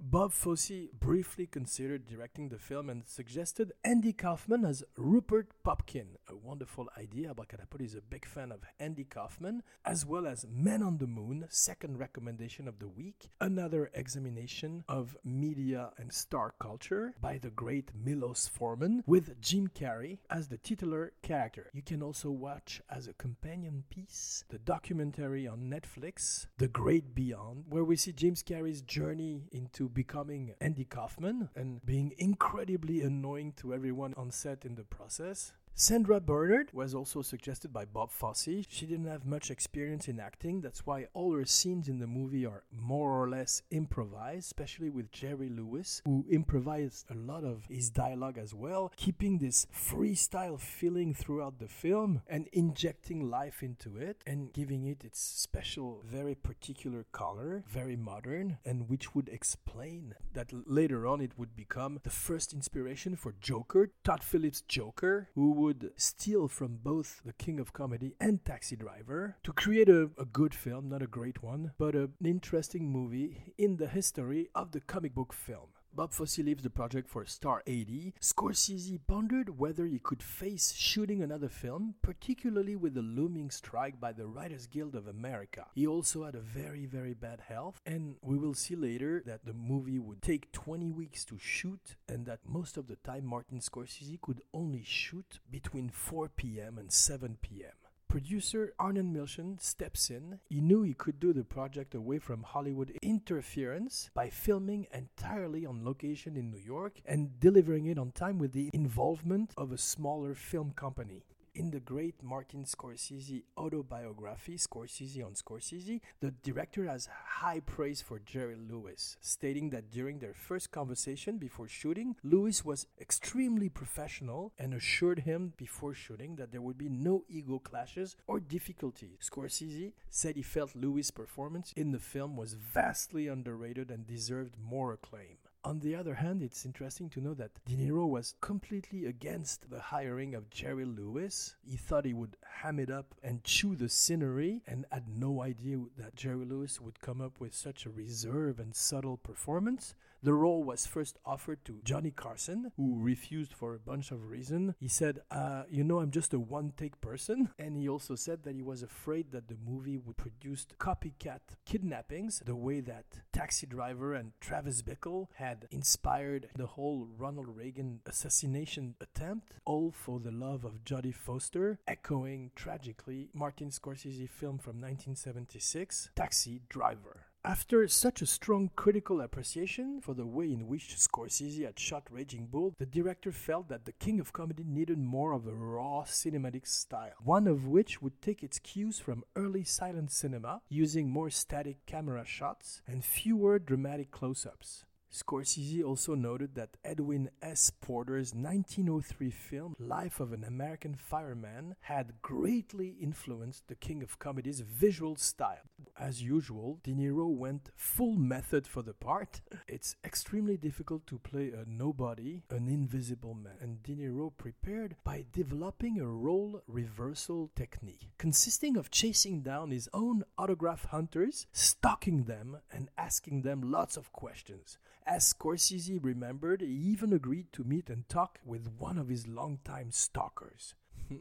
Bob 0.00 0.32
Fosse 0.32 0.86
briefly 0.96 1.44
considered 1.44 2.06
directing 2.06 2.48
the 2.48 2.58
film 2.58 2.88
and 2.88 3.04
suggested 3.04 3.72
Andy 3.82 4.12
Kaufman 4.12 4.64
as 4.64 4.84
Rupert 4.96 5.48
Pupkin, 5.64 6.16
a 6.28 6.36
wonderful 6.36 6.88
idea. 6.96 7.34
Abracadapod 7.34 7.80
is 7.80 7.96
a 7.96 8.00
big 8.00 8.24
fan 8.24 8.52
of 8.52 8.60
Andy 8.78 9.02
Kaufman, 9.02 9.64
as 9.84 10.06
well 10.06 10.28
as 10.28 10.46
Man 10.48 10.84
on 10.84 10.98
the 10.98 11.08
Moon, 11.08 11.46
second 11.50 11.98
recommendation 11.98 12.68
of 12.68 12.78
the 12.78 12.86
week, 12.86 13.28
another 13.40 13.90
examination 13.92 14.84
of 14.88 15.16
media 15.24 15.90
and 15.98 16.12
star 16.12 16.54
culture 16.60 17.12
by 17.20 17.36
the 17.36 17.50
great 17.50 17.90
Milos 17.92 18.46
Forman, 18.46 19.02
with 19.04 19.40
Jim 19.40 19.66
Carrey 19.66 20.18
as 20.30 20.46
the 20.46 20.58
titular 20.58 21.12
character. 21.22 21.70
You 21.74 21.82
can 21.82 22.04
also 22.04 22.30
watch 22.30 22.80
as 22.88 23.08
a 23.08 23.14
companion 23.14 23.82
piece 23.90 24.44
the 24.48 24.58
documentary 24.58 25.48
on 25.48 25.68
Netflix, 25.68 26.46
The 26.58 26.68
Great 26.68 27.16
Beyond, 27.16 27.64
where 27.68 27.84
we 27.84 27.96
see 27.96 28.12
James 28.12 28.44
Carrey's 28.44 28.80
journey 28.80 29.48
into 29.50 29.87
becoming 29.88 30.54
Andy 30.60 30.84
Kaufman 30.84 31.48
and 31.54 31.84
being 31.84 32.14
incredibly 32.18 33.02
annoying 33.02 33.52
to 33.58 33.74
everyone 33.74 34.14
on 34.16 34.30
set 34.30 34.64
in 34.64 34.74
the 34.74 34.84
process. 34.84 35.52
Sandra 35.74 36.20
Bernhard 36.20 36.70
was 36.72 36.94
also 36.94 37.22
suggested 37.22 37.72
by 37.72 37.84
Bob 37.84 38.10
Fosse. 38.10 38.64
She 38.68 38.86
didn't 38.86 39.06
have 39.06 39.24
much 39.24 39.50
experience 39.50 40.08
in 40.08 40.18
acting, 40.18 40.60
that's 40.60 40.84
why 40.84 41.06
all 41.14 41.34
her 41.34 41.44
scenes 41.44 41.88
in 41.88 41.98
the 41.98 42.06
movie 42.06 42.44
are 42.44 42.64
more 42.72 43.12
or 43.12 43.28
less 43.28 43.62
improvised, 43.70 44.46
especially 44.46 44.90
with 44.90 45.12
Jerry 45.12 45.48
Lewis, 45.48 46.02
who 46.04 46.24
improvised 46.28 47.06
a 47.10 47.14
lot 47.14 47.44
of 47.44 47.64
his 47.68 47.90
dialogue 47.90 48.38
as 48.38 48.54
well, 48.54 48.92
keeping 48.96 49.38
this 49.38 49.66
freestyle 49.72 50.58
feeling 50.58 51.14
throughout 51.14 51.58
the 51.58 51.68
film 51.68 52.22
and 52.26 52.48
injecting 52.52 53.30
life 53.30 53.62
into 53.62 53.96
it 53.96 54.22
and 54.26 54.52
giving 54.52 54.84
it 54.84 55.04
its 55.04 55.20
special, 55.20 56.02
very 56.04 56.34
particular 56.34 57.04
color, 57.12 57.62
very 57.68 57.96
modern, 57.96 58.58
and 58.64 58.88
which 58.88 59.14
would 59.14 59.28
explain 59.28 60.14
that 60.32 60.50
later 60.68 61.06
on 61.06 61.20
it 61.20 61.38
would 61.38 61.54
become 61.54 62.00
the 62.02 62.10
first 62.10 62.52
inspiration 62.52 63.14
for 63.14 63.34
Joker, 63.40 63.90
Todd 64.02 64.24
Phillips' 64.24 64.62
Joker, 64.62 65.28
who 65.34 65.52
would 65.52 65.67
would 65.68 65.92
steal 65.96 66.48
from 66.48 66.78
both 66.82 67.20
The 67.26 67.34
King 67.34 67.60
of 67.60 67.74
Comedy 67.74 68.14
and 68.18 68.42
Taxi 68.42 68.74
Driver 68.74 69.36
to 69.44 69.52
create 69.52 69.90
a, 69.90 70.08
a 70.16 70.24
good 70.24 70.54
film, 70.54 70.88
not 70.88 71.02
a 71.02 71.06
great 71.06 71.42
one, 71.42 71.72
but 71.76 71.94
a, 71.94 72.04
an 72.04 72.24
interesting 72.24 72.90
movie 72.90 73.52
in 73.58 73.76
the 73.76 73.86
history 73.86 74.48
of 74.54 74.72
the 74.72 74.80
comic 74.80 75.14
book 75.14 75.34
film. 75.34 75.68
Bob 75.92 76.12
Fosse 76.12 76.38
leaves 76.38 76.62
the 76.62 76.70
project 76.70 77.08
for 77.08 77.24
Star 77.24 77.62
80. 77.66 78.14
Scorsese 78.20 79.00
pondered 79.06 79.58
whether 79.58 79.84
he 79.86 79.98
could 79.98 80.22
face 80.22 80.72
shooting 80.74 81.22
another 81.22 81.48
film, 81.48 81.94
particularly 82.02 82.76
with 82.76 82.94
the 82.94 83.02
looming 83.02 83.50
strike 83.50 83.98
by 83.98 84.12
the 84.12 84.26
Writers 84.26 84.66
Guild 84.66 84.94
of 84.94 85.08
America. 85.08 85.66
He 85.74 85.86
also 85.86 86.24
had 86.24 86.34
a 86.34 86.40
very, 86.40 86.86
very 86.86 87.14
bad 87.14 87.40
health, 87.48 87.80
and 87.84 88.16
we 88.22 88.38
will 88.38 88.54
see 88.54 88.76
later 88.76 89.22
that 89.26 89.44
the 89.44 89.54
movie 89.54 89.98
would 89.98 90.22
take 90.22 90.52
20 90.52 90.90
weeks 90.92 91.24
to 91.24 91.38
shoot, 91.38 91.96
and 92.08 92.26
that 92.26 92.40
most 92.46 92.76
of 92.76 92.86
the 92.86 92.96
time 92.96 93.24
Martin 93.26 93.58
Scorsese 93.58 94.20
could 94.20 94.42
only 94.54 94.84
shoot 94.84 95.40
between 95.50 95.88
4 95.88 96.28
p.m. 96.28 96.78
and 96.78 96.92
7 96.92 97.38
p.m. 97.40 97.72
Producer 98.08 98.72
Arnon 98.78 99.12
Milchan 99.12 99.60
steps 99.60 100.08
in. 100.08 100.40
He 100.48 100.62
knew 100.62 100.82
he 100.82 100.94
could 100.94 101.20
do 101.20 101.34
the 101.34 101.44
project 101.44 101.94
away 101.94 102.18
from 102.18 102.42
Hollywood 102.42 102.96
interference 103.02 104.08
by 104.14 104.30
filming 104.30 104.86
entirely 104.94 105.66
on 105.66 105.84
location 105.84 106.34
in 106.34 106.50
New 106.50 106.58
York 106.58 107.02
and 107.04 107.38
delivering 107.38 107.84
it 107.84 107.98
on 107.98 108.12
time 108.12 108.38
with 108.38 108.52
the 108.52 108.70
involvement 108.72 109.52
of 109.58 109.72
a 109.72 109.78
smaller 109.78 110.34
film 110.34 110.72
company. 110.74 111.26
In 111.58 111.72
the 111.72 111.80
great 111.80 112.22
Martin 112.22 112.64
Scorsese 112.64 113.42
autobiography, 113.56 114.56
Scorsese 114.56 115.24
on 115.26 115.34
Scorsese, 115.34 116.00
the 116.20 116.30
director 116.30 116.84
has 116.84 117.08
high 117.26 117.58
praise 117.58 118.00
for 118.00 118.20
Jerry 118.20 118.54
Lewis, 118.54 119.16
stating 119.20 119.70
that 119.70 119.90
during 119.90 120.20
their 120.20 120.34
first 120.34 120.70
conversation 120.70 121.36
before 121.36 121.66
shooting, 121.66 122.14
Lewis 122.22 122.64
was 122.64 122.86
extremely 123.00 123.68
professional 123.68 124.52
and 124.56 124.72
assured 124.72 125.20
him 125.20 125.52
before 125.56 125.94
shooting 125.94 126.36
that 126.36 126.52
there 126.52 126.62
would 126.62 126.78
be 126.78 126.88
no 126.88 127.24
ego 127.28 127.58
clashes 127.58 128.14
or 128.28 128.38
difficulties. 128.38 129.18
Scorsese 129.28 129.94
said 130.10 130.36
he 130.36 130.42
felt 130.42 130.76
Lewis' 130.76 131.10
performance 131.10 131.72
in 131.76 131.90
the 131.90 131.98
film 131.98 132.36
was 132.36 132.54
vastly 132.54 133.26
underrated 133.26 133.90
and 133.90 134.06
deserved 134.06 134.54
more 134.62 134.92
acclaim. 134.92 135.38
On 135.68 135.80
the 135.80 135.94
other 135.94 136.14
hand, 136.14 136.42
it's 136.42 136.64
interesting 136.64 137.10
to 137.10 137.20
know 137.20 137.34
that 137.34 137.50
De 137.66 137.76
Niro 137.76 138.08
was 138.08 138.34
completely 138.40 139.04
against 139.04 139.68
the 139.68 139.78
hiring 139.78 140.34
of 140.34 140.48
Jerry 140.48 140.86
Lewis. 140.86 141.56
He 141.62 141.76
thought 141.76 142.06
he 142.06 142.14
would 142.14 142.38
ham 142.62 142.80
it 142.80 142.88
up 142.88 143.14
and 143.22 143.44
chew 143.44 143.76
the 143.76 143.90
scenery 143.90 144.62
and 144.66 144.86
had 144.90 145.10
no 145.10 145.42
idea 145.42 145.80
that 145.98 146.16
Jerry 146.16 146.46
Lewis 146.46 146.80
would 146.80 147.02
come 147.02 147.20
up 147.20 147.38
with 147.38 147.54
such 147.54 147.84
a 147.84 147.90
reserved 147.90 148.60
and 148.60 148.74
subtle 148.74 149.18
performance. 149.18 149.94
The 150.20 150.34
role 150.34 150.64
was 150.64 150.84
first 150.84 151.16
offered 151.24 151.64
to 151.66 151.80
Johnny 151.84 152.10
Carson, 152.10 152.72
who 152.76 152.98
refused 152.98 153.52
for 153.52 153.74
a 153.74 153.78
bunch 153.78 154.10
of 154.10 154.28
reasons. 154.28 154.74
He 154.80 154.88
said, 154.88 155.20
uh, 155.30 155.62
You 155.70 155.84
know, 155.84 156.00
I'm 156.00 156.10
just 156.10 156.34
a 156.34 156.40
one 156.40 156.72
take 156.76 157.00
person. 157.00 157.50
And 157.56 157.76
he 157.76 157.88
also 157.88 158.16
said 158.16 158.42
that 158.42 158.56
he 158.56 158.62
was 158.62 158.82
afraid 158.82 159.30
that 159.30 159.46
the 159.46 159.56
movie 159.64 159.96
would 159.96 160.16
produce 160.16 160.66
copycat 160.80 161.40
kidnappings, 161.64 162.42
the 162.44 162.56
way 162.56 162.80
that 162.80 163.04
Taxi 163.32 163.66
Driver 163.66 164.14
and 164.14 164.32
Travis 164.40 164.82
Bickle 164.82 165.28
had 165.34 165.68
inspired 165.70 166.48
the 166.56 166.66
whole 166.66 167.06
Ronald 167.16 167.56
Reagan 167.56 168.00
assassination 168.04 168.96
attempt, 169.00 169.52
all 169.64 169.92
for 169.92 170.18
the 170.18 170.32
love 170.32 170.64
of 170.64 170.84
Jodie 170.84 171.14
Foster, 171.14 171.78
echoing 171.86 172.50
tragically 172.56 173.28
Martin 173.32 173.70
Scorsese 173.70 174.28
film 174.28 174.58
from 174.58 174.80
1976, 174.80 176.10
Taxi 176.16 176.62
Driver. 176.68 177.27
After 177.44 177.86
such 177.86 178.20
a 178.20 178.26
strong 178.26 178.70
critical 178.74 179.20
appreciation 179.20 180.00
for 180.00 180.12
the 180.12 180.26
way 180.26 180.52
in 180.52 180.66
which 180.66 180.96
Scorsese 180.96 181.64
had 181.64 181.78
shot 181.78 182.08
Raging 182.10 182.46
Bull, 182.46 182.74
the 182.78 182.84
director 182.84 183.30
felt 183.30 183.68
that 183.68 183.84
the 183.84 183.92
King 183.92 184.18
of 184.18 184.32
Comedy 184.32 184.64
needed 184.64 184.98
more 184.98 185.32
of 185.32 185.46
a 185.46 185.54
raw 185.54 186.02
cinematic 186.04 186.66
style, 186.66 187.14
one 187.22 187.46
of 187.46 187.66
which 187.66 188.02
would 188.02 188.20
take 188.20 188.42
its 188.42 188.58
cues 188.58 188.98
from 188.98 189.24
early 189.36 189.62
silent 189.62 190.10
cinema, 190.10 190.62
using 190.68 191.08
more 191.08 191.30
static 191.30 191.86
camera 191.86 192.24
shots 192.24 192.82
and 192.88 193.04
fewer 193.04 193.60
dramatic 193.60 194.10
close 194.10 194.44
ups. 194.44 194.84
Scorsese 195.12 195.82
also 195.82 196.14
noted 196.14 196.54
that 196.54 196.76
Edwin 196.84 197.30
S. 197.40 197.70
Porter's 197.80 198.34
1903 198.34 199.30
film 199.30 199.74
Life 199.78 200.20
of 200.20 200.32
an 200.32 200.44
American 200.44 200.94
Fireman 200.94 201.76
had 201.80 202.20
greatly 202.20 202.96
influenced 203.00 203.68
the 203.68 203.74
King 203.74 204.02
of 204.02 204.18
Comedy's 204.18 204.60
visual 204.60 205.16
style. 205.16 205.62
As 205.98 206.22
usual, 206.22 206.78
De 206.82 206.92
Niro 206.92 207.28
went 207.28 207.70
full 207.74 208.16
method 208.16 208.66
for 208.66 208.82
the 208.82 208.92
part. 208.92 209.40
It's 209.66 209.96
extremely 210.04 210.56
difficult 210.56 211.06
to 211.06 211.18
play 211.18 211.52
a 211.52 211.64
nobody, 211.66 212.42
an 212.50 212.68
invisible 212.68 213.34
man, 213.34 213.54
and 213.60 213.82
De 213.82 213.94
Niro 213.94 214.32
prepared 214.36 214.96
by 215.04 215.24
developing 215.32 215.98
a 215.98 216.06
role 216.06 216.62
reversal 216.66 217.50
technique, 217.54 218.08
consisting 218.18 218.76
of 218.76 218.90
chasing 218.90 219.42
down 219.42 219.70
his 219.70 219.88
own 219.92 220.24
autograph 220.36 220.84
hunters, 220.86 221.46
stalking 221.52 222.24
them, 222.24 222.58
and 222.70 222.90
asking 222.96 223.42
them 223.42 223.70
lots 223.70 223.96
of 223.96 224.12
questions. 224.12 224.78
As 225.08 225.32
Scorsese 225.32 225.98
remembered, 226.02 226.60
he 226.60 226.68
even 226.68 227.14
agreed 227.14 227.50
to 227.54 227.64
meet 227.64 227.88
and 227.88 228.06
talk 228.10 228.38
with 228.44 228.70
one 228.76 228.98
of 228.98 229.08
his 229.08 229.26
longtime 229.26 229.90
stalkers. 229.90 230.74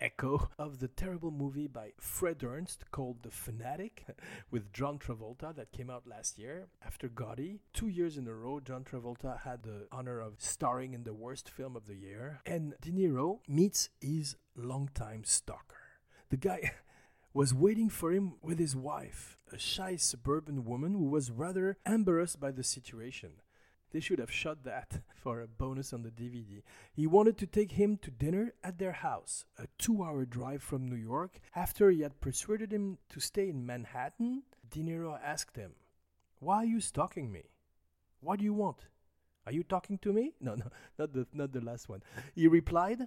Echo 0.00 0.50
of 0.58 0.78
the 0.78 0.88
terrible 0.88 1.30
movie 1.30 1.68
by 1.68 1.92
Fred 1.98 2.36
Durst 2.36 2.84
called 2.90 3.22
The 3.22 3.30
Fanatic 3.30 4.04
with 4.50 4.74
John 4.74 4.98
Travolta 4.98 5.56
that 5.56 5.72
came 5.72 5.88
out 5.88 6.06
last 6.06 6.38
year 6.38 6.66
after 6.84 7.08
Gotti. 7.08 7.60
Two 7.72 7.88
years 7.88 8.18
in 8.18 8.28
a 8.28 8.34
row, 8.34 8.60
John 8.60 8.84
Travolta 8.84 9.40
had 9.40 9.62
the 9.62 9.88
honor 9.90 10.20
of 10.20 10.34
starring 10.36 10.92
in 10.92 11.04
the 11.04 11.14
worst 11.14 11.48
film 11.48 11.76
of 11.76 11.86
the 11.86 11.96
year. 11.96 12.40
And 12.44 12.74
De 12.82 12.90
Niro 12.90 13.38
meets 13.48 13.88
his 14.02 14.36
longtime 14.54 15.24
stalker. 15.24 15.96
The 16.28 16.36
guy 16.36 16.72
was 17.38 17.54
waiting 17.54 17.88
for 17.88 18.10
him 18.10 18.34
with 18.42 18.58
his 18.58 18.74
wife, 18.74 19.38
a 19.52 19.56
shy 19.56 19.94
suburban 19.94 20.64
woman 20.64 20.92
who 20.92 21.04
was 21.04 21.30
rather 21.30 21.76
embarrassed 21.86 22.40
by 22.40 22.50
the 22.50 22.64
situation. 22.64 23.30
They 23.92 24.00
should 24.00 24.18
have 24.18 24.28
shot 24.28 24.64
that 24.64 25.02
for 25.14 25.40
a 25.40 25.46
bonus 25.46 25.92
on 25.92 26.02
the 26.02 26.10
DVD. 26.10 26.62
He 26.92 27.06
wanted 27.06 27.38
to 27.38 27.46
take 27.46 27.70
him 27.70 27.96
to 27.98 28.10
dinner 28.10 28.54
at 28.64 28.78
their 28.80 28.90
house, 28.90 29.44
a 29.56 29.68
two 29.78 30.02
hour 30.02 30.24
drive 30.24 30.64
from 30.64 30.88
New 30.88 30.96
York. 30.96 31.38
After 31.54 31.90
he 31.90 32.00
had 32.00 32.20
persuaded 32.20 32.72
him 32.72 32.98
to 33.10 33.20
stay 33.20 33.48
in 33.48 33.64
Manhattan, 33.64 34.42
De 34.68 34.80
Niro 34.80 35.16
asked 35.24 35.54
him, 35.54 35.74
Why 36.40 36.56
are 36.56 36.72
you 36.74 36.80
stalking 36.80 37.30
me? 37.30 37.44
What 38.20 38.40
do 38.40 38.44
you 38.44 38.52
want? 38.52 38.88
Are 39.46 39.52
you 39.52 39.62
talking 39.62 39.98
to 39.98 40.12
me? 40.12 40.32
No, 40.40 40.56
no, 40.56 40.72
not 40.98 41.12
the, 41.12 41.24
not 41.32 41.52
the 41.52 41.60
last 41.60 41.88
one. 41.88 42.02
He 42.34 42.48
replied, 42.48 43.06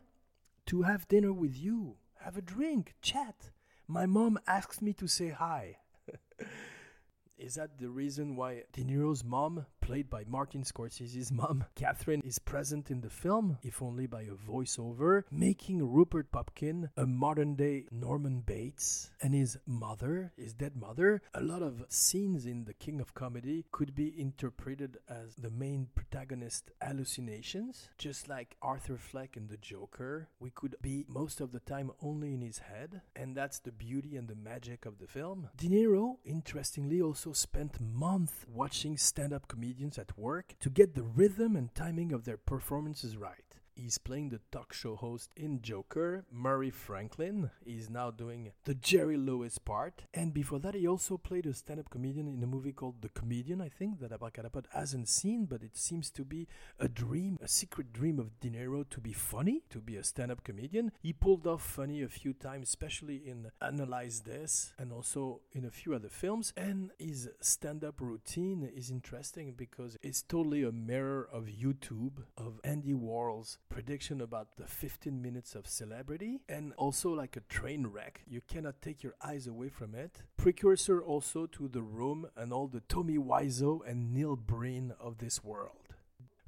To 0.67 0.83
have 0.83 1.09
dinner 1.09 1.33
with 1.33 1.57
you, 1.57 1.97
have 2.21 2.37
a 2.37 2.41
drink, 2.41 2.93
chat. 3.01 3.51
My 3.91 4.05
mom 4.05 4.39
asks 4.47 4.81
me 4.81 4.93
to 4.93 5.05
say 5.05 5.31
hi. 5.31 5.75
Is 7.37 7.55
that 7.55 7.77
the 7.77 7.89
reason 7.89 8.37
why 8.37 8.63
De 8.71 8.85
Niro's 8.85 9.21
mom, 9.21 9.65
played 9.81 10.09
by 10.09 10.23
Martin 10.27 10.63
Scorsese's 10.63 11.31
mom, 11.31 11.65
Catherine, 11.75 12.21
is 12.23 12.39
present 12.39 12.91
in 12.91 13.01
the 13.01 13.09
film, 13.09 13.57
if 13.63 13.81
only 13.81 14.05
by 14.05 14.21
a 14.21 14.33
voiceover, 14.49 15.23
making 15.31 15.83
Rupert 15.83 16.31
Pupkin 16.31 16.89
a 16.95 17.05
modern 17.05 17.55
day 17.55 17.85
Norman 17.91 18.41
Bates 18.41 19.11
and 19.21 19.33
his 19.33 19.57
mother, 19.65 20.31
his 20.37 20.53
dead 20.53 20.75
mother? 20.75 21.21
A 21.33 21.41
lot 21.41 21.61
of 21.61 21.83
scenes 21.89 22.45
in 22.45 22.65
The 22.65 22.73
King 22.73 23.01
of 23.01 23.13
Comedy 23.13 23.65
could 23.71 23.95
be 23.95 24.13
interpreted 24.17 24.97
as 25.09 25.35
the 25.35 25.49
main 25.49 25.87
protagonist 25.95 26.71
hallucinations, 26.81 27.89
just 27.97 28.29
like 28.29 28.55
Arthur 28.61 28.97
Fleck 28.97 29.35
in 29.35 29.47
The 29.47 29.57
Joker. 29.57 30.29
We 30.39 30.51
could 30.51 30.75
be 30.81 31.05
most 31.07 31.41
of 31.41 31.51
the 31.51 31.59
time 31.59 31.91
only 32.01 32.33
in 32.33 32.41
his 32.41 32.59
head, 32.59 33.01
and 33.15 33.35
that's 33.35 33.59
the 33.59 33.71
beauty 33.71 34.15
and 34.15 34.27
the 34.27 34.35
magic 34.35 34.85
of 34.85 34.99
the 34.99 35.07
film. 35.07 35.49
De 35.57 35.67
Niro, 35.67 36.17
interestingly, 36.23 37.01
also 37.01 37.33
spent 37.33 37.81
months 37.81 38.45
watching 38.47 38.97
stand 38.97 39.33
up 39.33 39.47
comedians 39.71 39.97
at 39.97 40.17
work 40.17 40.53
to 40.59 40.69
get 40.69 40.95
the 40.95 41.03
rhythm 41.03 41.55
and 41.55 41.73
timing 41.73 42.11
of 42.11 42.25
their 42.25 42.37
performances 42.37 43.15
right. 43.15 43.50
He's 43.81 43.97
playing 43.97 44.29
the 44.29 44.39
talk 44.51 44.73
show 44.73 44.95
host 44.95 45.31
in 45.35 45.63
Joker, 45.63 46.23
Murray 46.31 46.69
Franklin. 46.69 47.49
He's 47.65 47.89
now 47.89 48.11
doing 48.11 48.51
the 48.65 48.75
Jerry 48.75 49.17
Lewis 49.17 49.57
part. 49.57 50.03
And 50.13 50.35
before 50.35 50.59
that, 50.59 50.75
he 50.75 50.87
also 50.87 51.17
played 51.17 51.47
a 51.47 51.53
stand 51.55 51.79
up 51.79 51.89
comedian 51.89 52.27
in 52.27 52.43
a 52.43 52.47
movie 52.47 52.73
called 52.73 53.01
The 53.01 53.09
Comedian, 53.09 53.59
I 53.59 53.69
think, 53.69 53.99
that 53.99 54.11
Abracadapod 54.11 54.65
hasn't 54.71 55.09
seen, 55.09 55.45
but 55.45 55.63
it 55.63 55.75
seems 55.75 56.11
to 56.11 56.23
be 56.23 56.47
a 56.79 56.87
dream, 56.87 57.39
a 57.41 57.47
secret 57.47 57.91
dream 57.91 58.19
of 58.19 58.39
De 58.39 58.51
Niro 58.51 58.87
to 58.87 58.99
be 58.99 59.13
funny, 59.13 59.63
to 59.71 59.79
be 59.79 59.95
a 59.95 60.03
stand 60.03 60.31
up 60.31 60.43
comedian. 60.43 60.91
He 61.01 61.11
pulled 61.11 61.47
off 61.47 61.63
funny 61.63 62.03
a 62.03 62.07
few 62.07 62.33
times, 62.33 62.67
especially 62.67 63.15
in 63.15 63.49
Analyze 63.63 64.19
This 64.19 64.75
and 64.77 64.93
also 64.93 65.41
in 65.53 65.65
a 65.65 65.71
few 65.71 65.95
other 65.95 66.09
films. 66.09 66.53
And 66.55 66.91
his 66.99 67.29
stand 67.39 67.83
up 67.83 67.99
routine 67.99 68.69
is 68.75 68.91
interesting 68.91 69.55
because 69.57 69.97
it's 70.03 70.21
totally 70.21 70.63
a 70.63 70.71
mirror 70.71 71.27
of 71.33 71.45
YouTube, 71.45 72.25
of 72.37 72.61
Andy 72.63 72.93
Warhol's 72.93 73.57
prediction 73.71 74.19
about 74.19 74.57
the 74.57 74.65
15 74.65 75.21
minutes 75.21 75.55
of 75.55 75.65
celebrity 75.65 76.41
and 76.49 76.73
also 76.75 77.09
like 77.09 77.37
a 77.37 77.41
train 77.41 77.87
wreck. 77.87 78.21
You 78.27 78.41
cannot 78.45 78.81
take 78.81 79.01
your 79.01 79.15
eyes 79.23 79.47
away 79.47 79.69
from 79.69 79.95
it. 79.95 80.23
Precursor 80.35 81.01
also 81.01 81.45
to 81.47 81.69
The 81.69 81.81
Room 81.81 82.27
and 82.35 82.51
all 82.51 82.67
the 82.67 82.81
Tommy 82.81 83.17
Wiseau 83.17 83.79
and 83.87 84.13
Neil 84.13 84.35
Breen 84.35 84.93
of 84.99 85.19
this 85.19 85.41
world. 85.43 85.80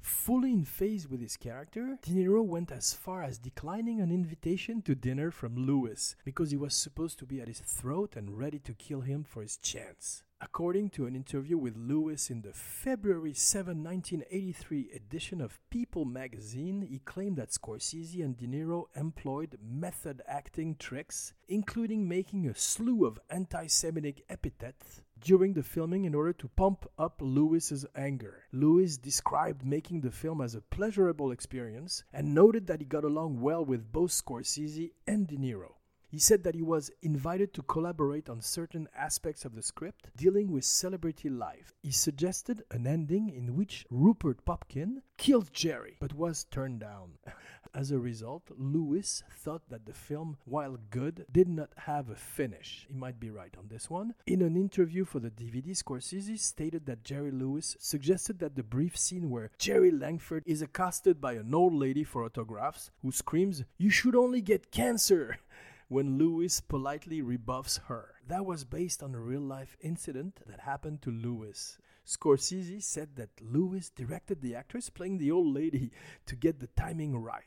Fully 0.04 0.52
in 0.52 0.66
phase 0.66 1.08
with 1.08 1.22
his 1.22 1.38
character, 1.38 1.98
De 2.02 2.10
Niro 2.10 2.44
went 2.44 2.70
as 2.70 2.92
far 2.92 3.22
as 3.22 3.38
declining 3.38 4.02
an 4.02 4.10
invitation 4.10 4.82
to 4.82 4.94
dinner 4.94 5.30
from 5.30 5.56
Lewis 5.56 6.14
because 6.26 6.50
he 6.50 6.58
was 6.58 6.74
supposed 6.74 7.18
to 7.20 7.24
be 7.24 7.40
at 7.40 7.48
his 7.48 7.60
throat 7.60 8.14
and 8.14 8.36
ready 8.36 8.58
to 8.58 8.74
kill 8.74 9.00
him 9.00 9.24
for 9.24 9.40
his 9.40 9.56
chance. 9.56 10.22
According 10.42 10.90
to 10.90 11.06
an 11.06 11.16
interview 11.16 11.56
with 11.56 11.78
Lewis 11.78 12.28
in 12.28 12.42
the 12.42 12.52
February 12.52 13.32
7, 13.32 13.82
1983 13.82 14.90
edition 14.94 15.40
of 15.40 15.58
People 15.70 16.04
magazine, 16.04 16.82
he 16.82 16.98
claimed 16.98 17.38
that 17.38 17.52
Scorsese 17.52 18.22
and 18.22 18.36
De 18.36 18.46
Niro 18.46 18.84
employed 18.94 19.56
method 19.62 20.20
acting 20.28 20.76
tricks, 20.76 21.32
including 21.48 22.06
making 22.06 22.46
a 22.46 22.54
slew 22.54 23.06
of 23.06 23.18
anti 23.30 23.68
Semitic 23.68 24.22
epithets 24.28 25.00
during 25.24 25.54
the 25.54 25.62
filming 25.62 26.04
in 26.04 26.14
order 26.14 26.34
to 26.34 26.48
pump 26.48 26.86
up 26.98 27.18
Lewis's 27.20 27.86
anger. 27.96 28.44
Lewis 28.52 28.98
described 28.98 29.64
making 29.64 30.02
the 30.02 30.10
film 30.10 30.40
as 30.42 30.54
a 30.54 30.60
pleasurable 30.60 31.32
experience 31.32 32.04
and 32.12 32.34
noted 32.34 32.66
that 32.66 32.80
he 32.80 32.86
got 32.86 33.04
along 33.04 33.40
well 33.40 33.64
with 33.64 33.90
both 33.90 34.10
Scorsese 34.10 34.92
and 35.06 35.26
De 35.26 35.36
Niro. 35.36 35.72
He 36.14 36.20
said 36.20 36.44
that 36.44 36.54
he 36.54 36.62
was 36.62 36.92
invited 37.02 37.52
to 37.54 37.62
collaborate 37.62 38.28
on 38.28 38.40
certain 38.40 38.86
aspects 38.96 39.44
of 39.44 39.56
the 39.56 39.64
script 39.64 40.10
dealing 40.16 40.52
with 40.52 40.64
celebrity 40.64 41.28
life. 41.28 41.74
He 41.82 41.90
suggested 41.90 42.62
an 42.70 42.86
ending 42.86 43.28
in 43.28 43.56
which 43.56 43.84
Rupert 43.90 44.44
Pupkin 44.44 45.02
killed 45.16 45.52
Jerry 45.52 45.96
but 45.98 46.14
was 46.14 46.44
turned 46.44 46.78
down. 46.78 47.18
As 47.74 47.90
a 47.90 47.98
result, 47.98 48.52
Lewis 48.56 49.24
thought 49.32 49.68
that 49.68 49.84
the 49.84 49.92
film, 49.92 50.36
while 50.44 50.78
good, 50.90 51.26
did 51.32 51.48
not 51.48 51.70
have 51.76 52.08
a 52.08 52.14
finish. 52.14 52.86
He 52.88 52.94
might 52.94 53.18
be 53.18 53.30
right 53.30 53.52
on 53.58 53.66
this 53.66 53.90
one. 53.90 54.14
In 54.28 54.42
an 54.42 54.54
interview 54.54 55.04
for 55.04 55.18
the 55.18 55.32
DVD, 55.32 55.70
Scorsese 55.70 56.38
stated 56.38 56.86
that 56.86 57.02
Jerry 57.02 57.32
Lewis 57.32 57.76
suggested 57.80 58.38
that 58.38 58.54
the 58.54 58.62
brief 58.62 58.96
scene 58.96 59.28
where 59.28 59.50
Jerry 59.58 59.90
Langford 59.90 60.44
is 60.46 60.62
accosted 60.62 61.20
by 61.20 61.32
an 61.32 61.52
old 61.52 61.74
lady 61.74 62.04
for 62.04 62.22
autographs 62.22 62.92
who 63.02 63.10
screams, 63.10 63.64
You 63.76 63.90
should 63.90 64.14
only 64.14 64.40
get 64.40 64.70
cancer! 64.70 65.38
when 65.88 66.18
Lewis 66.18 66.60
politely 66.60 67.22
rebuffs 67.22 67.80
her. 67.88 68.14
That 68.26 68.46
was 68.46 68.64
based 68.64 69.02
on 69.02 69.14
a 69.14 69.20
real 69.20 69.42
life 69.42 69.76
incident 69.80 70.40
that 70.46 70.60
happened 70.60 71.02
to 71.02 71.10
Lewis. 71.10 71.78
Scorsese 72.06 72.82
said 72.82 73.16
that 73.16 73.30
Lewis 73.40 73.90
directed 73.90 74.40
the 74.40 74.54
actress 74.54 74.90
playing 74.90 75.18
the 75.18 75.30
old 75.30 75.54
lady 75.54 75.90
to 76.26 76.36
get 76.36 76.60
the 76.60 76.68
timing 76.68 77.16
right. 77.16 77.44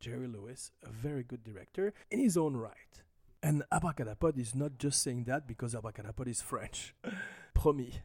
Jerry 0.00 0.26
Lewis, 0.26 0.72
a 0.82 0.90
very 0.90 1.22
good 1.22 1.44
director 1.44 1.92
in 2.10 2.20
his 2.20 2.36
own 2.36 2.56
right. 2.56 3.02
And 3.42 3.62
Abracadapod 3.72 4.38
is 4.38 4.54
not 4.54 4.78
just 4.78 5.02
saying 5.02 5.24
that 5.24 5.46
because 5.46 5.74
Abracadapod 5.74 6.28
is 6.28 6.42
French. 6.42 6.94
Promis. 7.54 8.00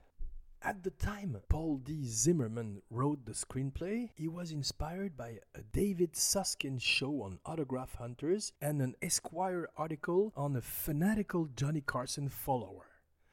At 0.66 0.82
the 0.82 0.90
time 0.90 1.38
Paul 1.48 1.78
D. 1.78 2.08
Zimmerman 2.08 2.82
wrote 2.90 3.24
the 3.28 3.34
screenplay, 3.34 4.10
he 4.16 4.28
was 4.28 4.52
inspired 4.52 5.16
by 5.16 5.38
a 5.54 5.62
David 5.62 6.16
Susskind 6.16 6.82
show 6.82 7.22
on 7.22 7.38
autograph 7.46 7.94
hunters 7.94 8.52
and 8.60 8.82
an 8.82 8.96
Esquire 9.00 9.70
article 9.78 10.34
on 10.36 10.56
a 10.56 10.62
fanatical 10.62 11.48
Johnny 11.56 11.82
Carson 11.82 12.30
follower. 12.30 12.88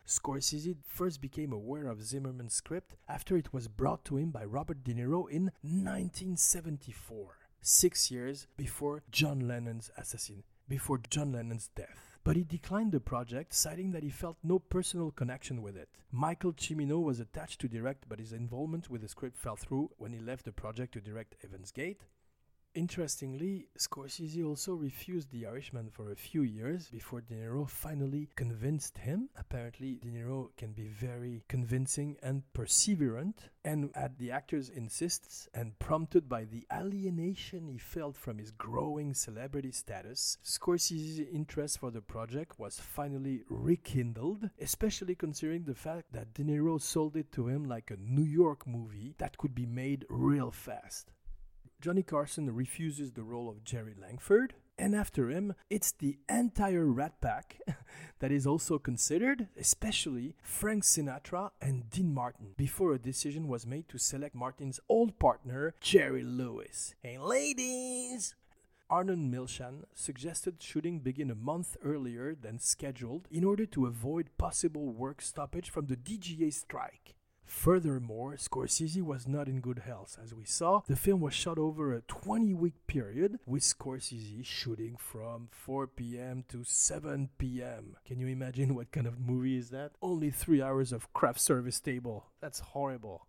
Scorsese 0.07 0.77
first 0.87 1.23
became 1.23 1.55
aware 1.55 1.87
of 1.87 2.05
Zimmerman's 2.05 2.53
script 2.53 2.97
after 3.09 3.39
it 3.39 3.51
was 3.51 3.67
brought 3.67 4.05
to 4.05 4.19
him 4.19 4.31
by 4.31 4.45
Robert 4.45 4.85
De 4.85 4.93
Niro 4.93 5.27
in 5.31 5.45
1974, 5.63 7.39
six 7.63 8.11
years 8.11 8.47
before 8.59 9.05
John 9.11 9.49
Lennon's 9.49 9.91
assassin, 9.97 10.43
before 10.69 11.01
John 11.09 11.33
Lennon's 11.33 11.71
death 11.75 12.12
but 12.25 12.37
he 12.37 12.45
declined 12.45 12.93
the 12.93 13.01
project, 13.01 13.55
citing 13.55 13.93
that 13.93 14.03
he 14.03 14.11
felt 14.11 14.37
no 14.43 14.59
personal 14.59 15.11
connection 15.11 15.61
with 15.63 15.77
it. 15.77 15.89
Michael 16.11 16.53
Cimino 16.53 17.03
was 17.03 17.19
attached 17.19 17.61
to 17.61 17.69
direct, 17.69 18.09
but 18.09 18.19
his 18.19 18.33
involvement 18.33 18.89
with 18.89 19.01
the 19.01 19.09
script 19.09 19.37
fell 19.37 19.57
through 19.57 19.91
when 19.99 20.13
he 20.13 20.21
left 20.21 20.45
the 20.45 20.53
project 20.53 20.93
to 20.93 21.01
direct 21.01 21.37
Heaven's 21.43 21.73
Gate. 21.73 22.03
Interestingly, 22.75 23.69
Scorsese 23.79 24.43
also 24.43 24.73
refused 24.73 25.31
The 25.31 25.45
Irishman 25.45 25.91
for 25.91 26.11
a 26.11 26.17
few 26.17 26.41
years 26.41 26.89
before 26.89 27.21
De 27.21 27.35
Niro 27.35 27.69
finally 27.69 28.31
convinced 28.35 28.97
him. 28.97 29.29
Apparently, 29.37 29.97
De 29.97 30.09
Niro 30.09 30.49
can 30.57 30.73
be 30.73 30.87
very 30.87 31.45
convincing 31.49 32.17
and 32.23 32.43
perseverant, 32.55 33.51
and 33.63 33.91
at 33.95 34.17
the 34.17 34.31
actor's 34.31 34.71
insists 34.71 35.51
and 35.53 35.79
prompted 35.81 36.31
by 36.31 36.45
the 36.45 36.67
alienation 36.73 37.69
he 37.69 37.77
felt 37.77 38.17
from 38.17 38.39
his 38.39 38.53
growing 38.53 39.13
celebrity 39.13 39.71
status, 39.71 40.39
Scorsese's 40.43 41.19
interest 41.31 41.79
for 41.79 41.91
the 41.91 42.01
project 42.01 42.59
was 42.59 42.81
finally 42.81 43.43
rekindled, 43.51 44.49
especially 44.59 45.15
considering 45.15 45.65
the 45.65 45.75
fact 45.75 46.11
that 46.15 46.33
De 46.33 46.43
Niro 46.43 46.81
sold 46.81 47.17
it 47.17 47.31
to 47.33 47.49
him 47.49 47.65
like 47.65 47.91
a 47.91 47.99
New 47.99 48.25
York 48.25 48.67
movie 48.67 49.15
that 49.19 49.37
could 49.37 49.55
be 49.55 49.67
made 49.67 50.07
real 50.09 50.51
fast. 50.51 51.11
Johnny 51.83 52.05
Carson 52.05 52.55
refuses 52.55 53.11
the 53.11 53.25
role 53.25 53.49
of 53.49 53.65
Jerry 53.65 53.97
Langford, 54.01 54.55
and 54.79 54.95
after 54.95 55.29
him, 55.29 55.55
it's 55.69 55.91
the 55.91 56.17
entire 56.29 56.87
Rat 56.87 57.21
Pack 57.21 57.59
that 58.21 58.31
is 58.31 58.47
also 58.47 58.79
considered, 58.79 59.49
especially 59.59 60.37
Frank 60.45 60.85
Sinatra 60.85 61.51
and 61.61 61.91
Dean 61.91 62.15
Martin, 62.15 62.55
before 62.57 62.93
a 62.93 63.01
decision 63.01 63.49
was 63.49 63.67
made 63.67 63.89
to 63.89 63.99
select 63.99 64.33
Martin's 64.33 64.79
old 64.89 65.19
partner, 65.19 65.75
Jerry 65.81 66.23
Lewis. 66.23 66.95
Hey, 67.03 67.19
ladies! 67.19 68.37
Arnon 68.89 69.33
Milchan 69.33 69.83
suggested 69.93 70.63
shooting 70.63 71.01
begin 71.01 71.33
a 71.33 71.35
month 71.35 71.77
earlier 71.83 72.33
than 72.33 72.61
scheduled 72.61 73.27
in 73.29 73.43
order 73.43 73.67
to 73.67 73.87
avoid 73.87 74.31
possible 74.39 74.93
work 74.93 75.21
stoppage 75.21 75.69
from 75.69 75.87
the 75.87 75.97
DGA 75.97 76.53
strike. 76.53 77.17
Furthermore, 77.45 78.35
Scorsese 78.35 79.03
was 79.03 79.29
not 79.29 79.49
in 79.49 79.61
good 79.61 79.81
health. 79.81 80.19
As 80.23 80.35
we 80.35 80.45
saw, 80.45 80.83
the 80.87 80.97
film 80.97 81.21
was 81.21 81.35
shot 81.35 81.59
over 81.59 81.93
a 81.93 82.03
20 82.03 82.55
week 82.55 82.75
period, 82.87 83.39
with 83.47 83.63
Scorsese 83.63 84.45
shooting 84.45 84.97
from 84.97 85.49
4 85.51 85.87
p.m. 85.87 86.45
to 86.49 86.65
7 86.65 87.31
p.m. 87.39 87.97
Can 88.05 88.19
you 88.19 88.27
imagine 88.27 88.75
what 88.75 88.91
kind 88.91 89.07
of 89.07 89.21
movie 89.21 89.57
is 89.57 89.71
that? 89.71 89.93
Only 90.01 90.31
three 90.31 90.63
hours 90.63 90.93
of 90.93 91.13
craft 91.13 91.41
service 91.41 91.81
table. 91.81 92.27
That's 92.41 92.61
horrible. 92.61 93.27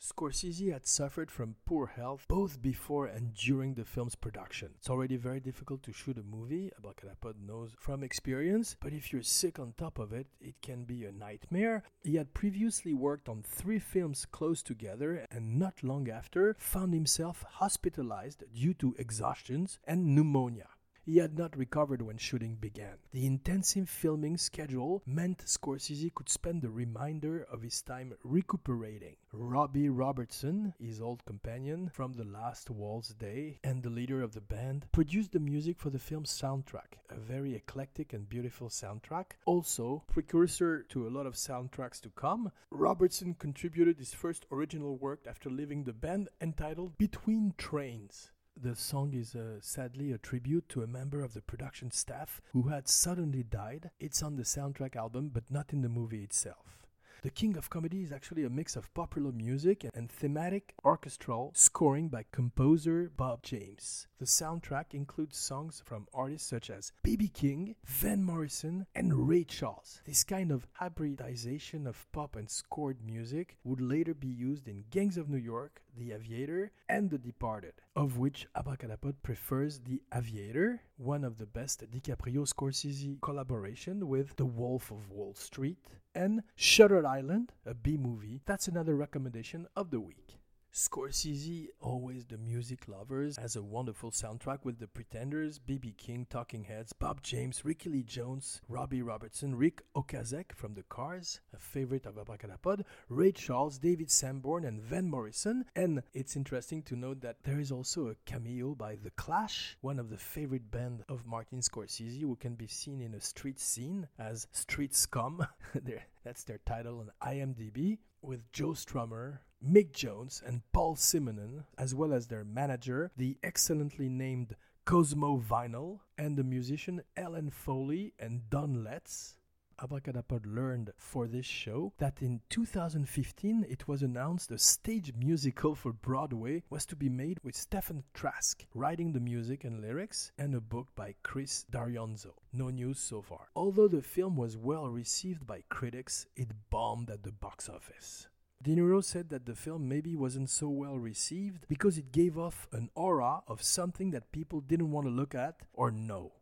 Scorsese 0.00 0.72
had 0.72 0.86
suffered 0.86 1.30
from 1.30 1.56
poor 1.64 1.86
health 1.86 2.26
both 2.28 2.60
before 2.60 3.06
and 3.06 3.34
during 3.34 3.74
the 3.74 3.84
film's 3.84 4.14
production. 4.14 4.70
It's 4.76 4.90
already 4.90 5.16
very 5.16 5.40
difficult 5.40 5.82
to 5.84 5.92
shoot 5.92 6.18
a 6.18 6.22
movie, 6.22 6.70
Abracadapod 6.80 7.34
knows 7.40 7.74
from 7.78 8.02
experience, 8.02 8.76
but 8.80 8.92
if 8.92 9.12
you're 9.12 9.22
sick 9.22 9.58
on 9.58 9.72
top 9.76 9.98
of 9.98 10.12
it, 10.12 10.26
it 10.40 10.54
can 10.62 10.84
be 10.84 11.04
a 11.04 11.12
nightmare. 11.12 11.82
He 12.02 12.16
had 12.16 12.34
previously 12.34 12.94
worked 12.94 13.28
on 13.28 13.42
three 13.42 13.78
films 13.78 14.26
close 14.26 14.62
together 14.62 15.26
and 15.30 15.58
not 15.58 15.82
long 15.82 16.08
after 16.08 16.54
found 16.58 16.92
himself 16.92 17.44
hospitalized 17.48 18.44
due 18.54 18.74
to 18.74 18.94
exhaustion 18.98 19.68
and 19.84 20.14
pneumonia. 20.14 20.68
He 21.08 21.18
had 21.18 21.38
not 21.38 21.56
recovered 21.56 22.02
when 22.02 22.18
shooting 22.18 22.56
began. 22.56 22.96
The 23.12 23.26
intensive 23.26 23.88
filming 23.88 24.36
schedule 24.36 25.04
meant 25.06 25.44
Scorsese 25.46 26.12
could 26.12 26.28
spend 26.28 26.62
the 26.62 26.68
remainder 26.68 27.44
of 27.44 27.62
his 27.62 27.80
time 27.80 28.14
recuperating. 28.24 29.14
Robbie 29.32 29.88
Robertson, 29.88 30.74
his 30.80 31.00
old 31.00 31.24
companion 31.24 31.90
from 31.90 32.14
The 32.14 32.24
Last 32.24 32.70
Waltz 32.70 33.10
Day 33.10 33.60
and 33.62 33.84
the 33.84 33.88
leader 33.88 34.20
of 34.20 34.32
the 34.32 34.40
band, 34.40 34.86
produced 34.90 35.30
the 35.30 35.38
music 35.38 35.78
for 35.78 35.90
the 35.90 36.00
film's 36.00 36.32
soundtrack, 36.32 36.98
a 37.08 37.14
very 37.14 37.54
eclectic 37.54 38.12
and 38.12 38.28
beautiful 38.28 38.68
soundtrack. 38.68 39.36
Also, 39.44 40.02
precursor 40.08 40.82
to 40.88 41.06
a 41.06 41.10
lot 41.10 41.26
of 41.26 41.34
soundtracks 41.34 42.00
to 42.00 42.10
come, 42.10 42.50
Robertson 42.70 43.34
contributed 43.34 44.00
his 44.00 44.12
first 44.12 44.44
original 44.50 44.96
work 44.96 45.24
after 45.28 45.50
leaving 45.50 45.84
the 45.84 45.92
band 45.92 46.30
entitled 46.40 46.98
Between 46.98 47.54
Trains. 47.56 48.32
The 48.58 48.74
song 48.74 49.12
is 49.12 49.34
uh, 49.34 49.58
sadly 49.60 50.12
a 50.12 50.18
tribute 50.18 50.66
to 50.70 50.82
a 50.82 50.86
member 50.86 51.22
of 51.22 51.34
the 51.34 51.42
production 51.42 51.90
staff 51.90 52.40
who 52.52 52.62
had 52.68 52.88
suddenly 52.88 53.42
died. 53.42 53.90
It's 54.00 54.22
on 54.22 54.36
the 54.36 54.44
soundtrack 54.44 54.96
album, 54.96 55.30
but 55.32 55.50
not 55.50 55.74
in 55.74 55.82
the 55.82 55.90
movie 55.90 56.24
itself. 56.24 56.85
The 57.22 57.30
King 57.30 57.56
of 57.56 57.70
Comedy 57.70 58.02
is 58.02 58.12
actually 58.12 58.44
a 58.44 58.50
mix 58.50 58.76
of 58.76 58.92
popular 58.92 59.32
music 59.32 59.86
and 59.94 60.10
thematic 60.10 60.74
orchestral 60.84 61.50
scoring 61.54 62.08
by 62.08 62.26
composer 62.30 63.10
Bob 63.16 63.42
James. 63.42 64.06
The 64.18 64.26
soundtrack 64.26 64.92
includes 64.92 65.38
songs 65.38 65.82
from 65.84 66.06
artists 66.12 66.48
such 66.48 66.70
as 66.70 66.92
B.B. 67.02 67.28
King, 67.28 67.74
Van 67.84 68.22
Morrison, 68.22 68.86
and 68.94 69.28
Ray 69.28 69.44
Charles. 69.44 70.02
This 70.04 70.24
kind 70.24 70.52
of 70.52 70.66
hybridization 70.74 71.86
of 71.86 72.06
pop 72.12 72.36
and 72.36 72.50
scored 72.50 72.98
music 73.04 73.56
would 73.64 73.80
later 73.80 74.14
be 74.14 74.28
used 74.28 74.68
in 74.68 74.84
Gangs 74.90 75.16
of 75.16 75.28
New 75.28 75.38
York, 75.38 75.82
The 75.98 76.12
Aviator, 76.12 76.70
and 76.88 77.10
The 77.10 77.18
Departed, 77.18 77.74
of 77.94 78.18
which 78.18 78.46
Abracadapod 78.54 79.14
prefers 79.22 79.80
The 79.80 80.02
Aviator, 80.14 80.82
one 80.96 81.24
of 81.24 81.36
the 81.36 81.46
best 81.46 81.88
DiCaprio 81.90 82.46
Scorsese 82.46 83.20
collaboration 83.20 84.08
with 84.08 84.36
The 84.36 84.46
Wolf 84.46 84.90
of 84.90 85.10
Wall 85.10 85.34
Street, 85.34 85.78
and 86.14 86.42
Shutter 86.54 87.06
Island, 87.06 87.52
a 87.66 87.74
B 87.74 87.96
movie. 87.96 88.40
That's 88.46 88.68
another 88.68 88.96
recommendation 88.96 89.66
of 89.76 89.90
the 89.90 90.00
week. 90.00 90.38
Scorsese, 90.76 91.68
always 91.80 92.26
the 92.26 92.36
music 92.36 92.86
lovers, 92.86 93.38
has 93.38 93.56
a 93.56 93.62
wonderful 93.62 94.10
soundtrack 94.10 94.58
with 94.62 94.78
The 94.78 94.86
Pretenders, 94.86 95.58
B.B. 95.58 95.94
King, 95.96 96.26
Talking 96.28 96.64
Heads, 96.64 96.92
Bob 96.92 97.22
James, 97.22 97.64
Rickie 97.64 97.88
Lee 97.88 98.02
Jones, 98.02 98.60
Robbie 98.68 99.00
Robertson, 99.00 99.54
Ric 99.54 99.80
Ocasek 99.96 100.52
from 100.54 100.74
The 100.74 100.82
Cars, 100.82 101.40
a 101.54 101.58
favorite 101.58 102.04
of 102.04 102.16
Abracadapod, 102.16 102.82
Ray 103.08 103.32
Charles, 103.32 103.78
David 103.78 104.10
Sanborn, 104.10 104.66
and 104.66 104.82
Van 104.82 105.08
Morrison. 105.08 105.64
And 105.74 106.02
it's 106.12 106.36
interesting 106.36 106.82
to 106.82 106.94
note 106.94 107.22
that 107.22 107.42
there 107.44 107.58
is 107.58 107.72
also 107.72 108.08
a 108.08 108.16
cameo 108.26 108.74
by 108.74 108.96
The 108.96 109.12
Clash, 109.12 109.78
one 109.80 109.98
of 109.98 110.10
the 110.10 110.18
favorite 110.18 110.70
band 110.70 111.04
of 111.08 111.24
Martin 111.24 111.60
Scorsese, 111.60 112.20
who 112.20 112.36
can 112.36 112.54
be 112.54 112.66
seen 112.66 113.00
in 113.00 113.14
a 113.14 113.20
street 113.22 113.58
scene 113.58 114.08
as 114.18 114.46
Street 114.52 114.94
Scum. 114.94 115.46
That's 116.22 116.44
their 116.44 116.60
title 116.66 116.98
on 116.98 117.32
IMDb, 117.32 117.96
with 118.20 118.50
Joe 118.52 118.70
Strummer, 118.70 119.38
Mick 119.64 119.92
Jones 119.92 120.42
and 120.44 120.62
Paul 120.72 120.96
Simonon, 120.96 121.64
as 121.78 121.94
well 121.94 122.12
as 122.12 122.26
their 122.26 122.44
manager, 122.44 123.10
the 123.16 123.38
excellently 123.42 124.08
named 124.08 124.54
Cosmo 124.84 125.38
Vinyl, 125.38 126.00
and 126.18 126.36
the 126.36 126.44
musician 126.44 127.02
Ellen 127.16 127.50
Foley 127.50 128.12
and 128.18 128.48
Don 128.50 128.84
Letts. 128.84 129.36
Abracadapod 129.78 130.46
learned 130.46 130.92
for 130.96 131.26
this 131.26 131.44
show 131.44 131.92
that 131.98 132.22
in 132.22 132.40
2015 132.48 133.66
it 133.68 133.86
was 133.86 134.02
announced 134.02 134.50
a 134.50 134.58
stage 134.58 135.12
musical 135.14 135.74
for 135.74 135.92
Broadway 135.92 136.62
was 136.70 136.86
to 136.86 136.96
be 136.96 137.10
made 137.10 137.40
with 137.42 137.54
Stephen 137.54 138.04
Trask 138.14 138.64
writing 138.74 139.12
the 139.12 139.20
music 139.20 139.64
and 139.64 139.82
lyrics 139.82 140.32
and 140.38 140.54
a 140.54 140.60
book 140.60 140.88
by 140.94 141.14
Chris 141.22 141.64
D'Arienzo. 141.70 142.34
No 142.52 142.70
news 142.70 143.00
so 143.00 143.20
far. 143.20 143.48
Although 143.54 143.88
the 143.88 144.02
film 144.02 144.36
was 144.36 144.56
well 144.56 144.88
received 144.88 145.46
by 145.46 145.62
critics, 145.68 146.26
it 146.36 146.48
bombed 146.70 147.10
at 147.10 147.22
the 147.22 147.32
box 147.32 147.68
office. 147.68 148.28
De 148.62 148.74
Niro 148.74 149.04
said 149.04 149.28
that 149.28 149.46
the 149.46 149.54
film 149.54 149.88
maybe 149.88 150.16
wasn't 150.16 150.50
so 150.50 150.68
well 150.68 150.98
received 150.98 151.66
because 151.68 151.98
it 151.98 152.10
gave 152.10 152.38
off 152.38 152.66
an 152.72 152.90
aura 152.94 153.40
of 153.46 153.62
something 153.62 154.10
that 154.10 154.32
people 154.32 154.60
didn't 154.60 154.90
want 154.90 155.06
to 155.06 155.12
look 155.12 155.34
at 155.34 155.60
or 155.72 155.90
know. 155.90 156.32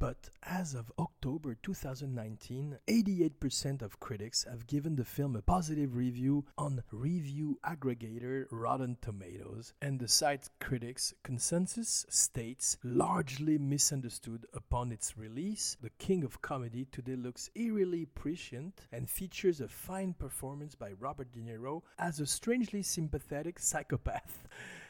But 0.00 0.30
as 0.42 0.74
of 0.74 0.90
October 0.98 1.58
2019, 1.62 2.78
88% 2.88 3.82
of 3.82 4.00
critics 4.00 4.44
have 4.44 4.66
given 4.66 4.96
the 4.96 5.04
film 5.04 5.36
a 5.36 5.42
positive 5.42 5.94
review 5.94 6.46
on 6.56 6.82
review 6.90 7.58
aggregator 7.66 8.46
Rotten 8.50 8.96
Tomatoes, 9.02 9.74
and 9.82 10.00
the 10.00 10.08
site 10.08 10.48
critics' 10.58 11.12
consensus 11.22 12.06
states 12.08 12.78
largely 12.82 13.58
misunderstood 13.58 14.46
upon 14.54 14.90
its 14.90 15.18
release. 15.18 15.76
The 15.82 15.90
King 15.98 16.24
of 16.24 16.40
Comedy 16.40 16.86
today 16.90 17.16
looks 17.16 17.50
eerily 17.54 18.06
prescient 18.06 18.86
and 18.92 19.06
features 19.06 19.60
a 19.60 19.68
fine 19.68 20.14
performance 20.14 20.74
by 20.74 20.92
Robert 20.92 21.30
De 21.30 21.40
Niro 21.40 21.82
as 21.98 22.20
a 22.20 22.26
strangely 22.26 22.82
sympathetic 22.82 23.58
psychopath. 23.58 24.48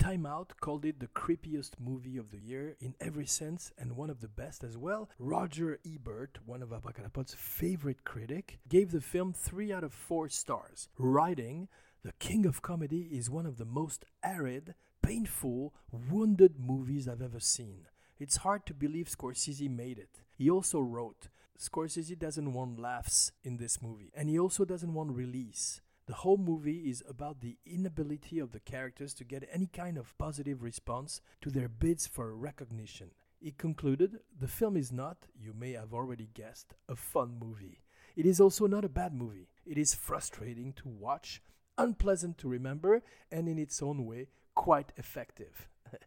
Time 0.00 0.24
Out 0.24 0.54
called 0.62 0.86
it 0.86 0.98
the 0.98 1.08
creepiest 1.08 1.72
movie 1.78 2.16
of 2.16 2.30
the 2.30 2.38
year 2.38 2.74
in 2.80 2.94
every 3.02 3.26
sense 3.26 3.70
and 3.78 3.98
one 3.98 4.08
of 4.08 4.22
the 4.22 4.28
best 4.28 4.64
as 4.64 4.78
well. 4.78 5.10
Roger 5.18 5.78
Ebert, 5.86 6.38
one 6.46 6.62
of 6.62 6.70
Abracadapod's 6.70 7.34
favorite 7.34 8.02
critic, 8.02 8.60
gave 8.66 8.92
the 8.92 9.02
film 9.02 9.34
3 9.34 9.70
out 9.74 9.84
of 9.84 9.92
4 9.92 10.30
stars, 10.30 10.88
writing, 10.96 11.68
The 12.02 12.14
King 12.18 12.46
of 12.46 12.62
Comedy 12.62 13.10
is 13.12 13.28
one 13.28 13.44
of 13.44 13.58
the 13.58 13.66
most 13.66 14.06
arid, 14.24 14.74
painful, 15.02 15.74
wounded 15.92 16.58
movies 16.58 17.06
I've 17.06 17.20
ever 17.20 17.38
seen. 17.38 17.86
It's 18.18 18.38
hard 18.38 18.64
to 18.66 18.74
believe 18.74 19.06
Scorsese 19.06 19.68
made 19.68 19.98
it. 19.98 20.22
He 20.34 20.48
also 20.48 20.80
wrote, 20.80 21.28
Scorsese 21.58 22.18
doesn't 22.18 22.54
want 22.54 22.80
laughs 22.80 23.32
in 23.44 23.58
this 23.58 23.82
movie, 23.82 24.12
and 24.14 24.30
he 24.30 24.38
also 24.38 24.64
doesn't 24.64 24.94
want 24.94 25.12
release. 25.12 25.82
The 26.10 26.16
whole 26.16 26.38
movie 26.38 26.90
is 26.90 27.04
about 27.08 27.40
the 27.40 27.56
inability 27.64 28.40
of 28.40 28.50
the 28.50 28.58
characters 28.58 29.14
to 29.14 29.22
get 29.22 29.48
any 29.52 29.68
kind 29.68 29.96
of 29.96 30.18
positive 30.18 30.60
response 30.60 31.20
to 31.40 31.50
their 31.50 31.68
bids 31.68 32.08
for 32.08 32.34
recognition. 32.34 33.12
He 33.38 33.52
concluded, 33.52 34.18
The 34.36 34.48
film 34.48 34.76
is 34.76 34.90
not, 34.90 35.28
you 35.40 35.54
may 35.56 35.74
have 35.74 35.94
already 35.94 36.28
guessed, 36.34 36.74
a 36.88 36.96
fun 36.96 37.38
movie. 37.40 37.84
It 38.16 38.26
is 38.26 38.40
also 38.40 38.66
not 38.66 38.84
a 38.84 38.88
bad 38.88 39.14
movie. 39.14 39.50
It 39.64 39.78
is 39.78 39.94
frustrating 39.94 40.72
to 40.78 40.88
watch, 40.88 41.42
unpleasant 41.78 42.38
to 42.38 42.48
remember, 42.48 43.04
and 43.30 43.48
in 43.48 43.56
its 43.56 43.80
own 43.80 44.04
way, 44.04 44.30
quite 44.56 44.90
effective. 44.96 45.68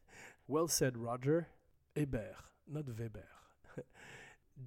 well 0.50 0.68
said, 0.68 0.98
Roger. 0.98 1.48
Ebert, 1.96 2.36
not 2.68 2.88
Weber. 3.00 3.30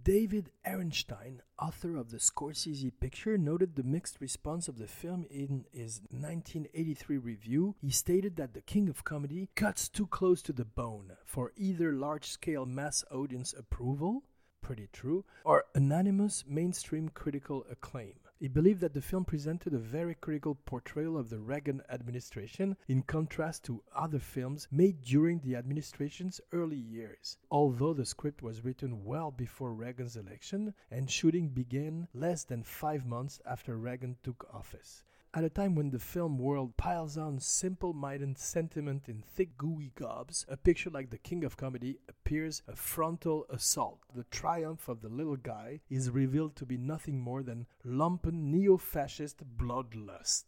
David 0.02 0.50
Ehrenstein, 0.64 1.40
author 1.58 1.96
of 1.96 2.10
the 2.10 2.18
Scorsese 2.18 2.90
picture, 3.00 3.38
noted 3.38 3.74
the 3.74 3.82
mixed 3.84 4.20
response 4.20 4.68
of 4.68 4.78
the 4.78 4.86
film 4.86 5.26
in 5.30 5.64
his 5.72 6.00
1983 6.10 7.18
review. 7.18 7.76
He 7.80 7.90
stated 7.90 8.36
that 8.36 8.52
The 8.52 8.62
King 8.62 8.88
of 8.88 9.04
Comedy 9.04 9.48
cuts 9.54 9.88
too 9.88 10.06
close 10.06 10.42
to 10.42 10.52
the 10.52 10.64
bone 10.64 11.12
for 11.24 11.52
either 11.56 11.92
large 11.92 12.26
scale 12.26 12.66
mass 12.66 13.04
audience 13.10 13.52
approval, 13.56 14.24
pretty 14.60 14.88
true, 14.92 15.24
or 15.44 15.64
unanimous 15.74 16.44
mainstream 16.46 17.08
critical 17.08 17.64
acclaim. 17.70 18.14
He 18.38 18.48
believed 18.48 18.82
that 18.82 18.92
the 18.92 19.00
film 19.00 19.24
presented 19.24 19.72
a 19.72 19.78
very 19.78 20.14
critical 20.14 20.56
portrayal 20.56 21.16
of 21.16 21.30
the 21.30 21.38
Reagan 21.38 21.80
administration 21.88 22.76
in 22.86 23.00
contrast 23.02 23.64
to 23.64 23.82
other 23.94 24.18
films 24.18 24.68
made 24.70 25.00
during 25.00 25.40
the 25.40 25.56
administration's 25.56 26.38
early 26.52 26.76
years. 26.76 27.38
Although 27.50 27.94
the 27.94 28.04
script 28.04 28.42
was 28.42 28.62
written 28.62 29.04
well 29.04 29.30
before 29.30 29.72
Reagan's 29.72 30.18
election 30.18 30.74
and 30.90 31.10
shooting 31.10 31.48
began 31.48 32.08
less 32.12 32.44
than 32.44 32.62
five 32.62 33.06
months 33.06 33.40
after 33.46 33.78
Reagan 33.78 34.18
took 34.22 34.46
office. 34.52 35.02
At 35.36 35.44
a 35.44 35.50
time 35.50 35.74
when 35.74 35.90
the 35.90 35.98
film 35.98 36.38
world 36.38 36.78
piles 36.78 37.18
on 37.18 37.40
simple 37.40 37.92
minded 37.92 38.38
sentiment 38.38 39.06
in 39.06 39.20
thick, 39.20 39.58
gooey 39.58 39.92
gobs, 39.94 40.46
a 40.48 40.56
picture 40.56 40.88
like 40.88 41.10
The 41.10 41.18
King 41.18 41.44
of 41.44 41.58
Comedy 41.58 41.98
appears 42.08 42.62
a 42.66 42.74
frontal 42.74 43.44
assault. 43.50 43.98
The 44.14 44.24
triumph 44.30 44.88
of 44.88 45.02
the 45.02 45.10
little 45.10 45.36
guy 45.36 45.80
is 45.90 46.08
revealed 46.08 46.56
to 46.56 46.64
be 46.64 46.78
nothing 46.78 47.20
more 47.20 47.42
than 47.42 47.66
lumpen 47.84 48.50
neo 48.50 48.78
fascist 48.78 49.42
bloodlust. 49.58 50.44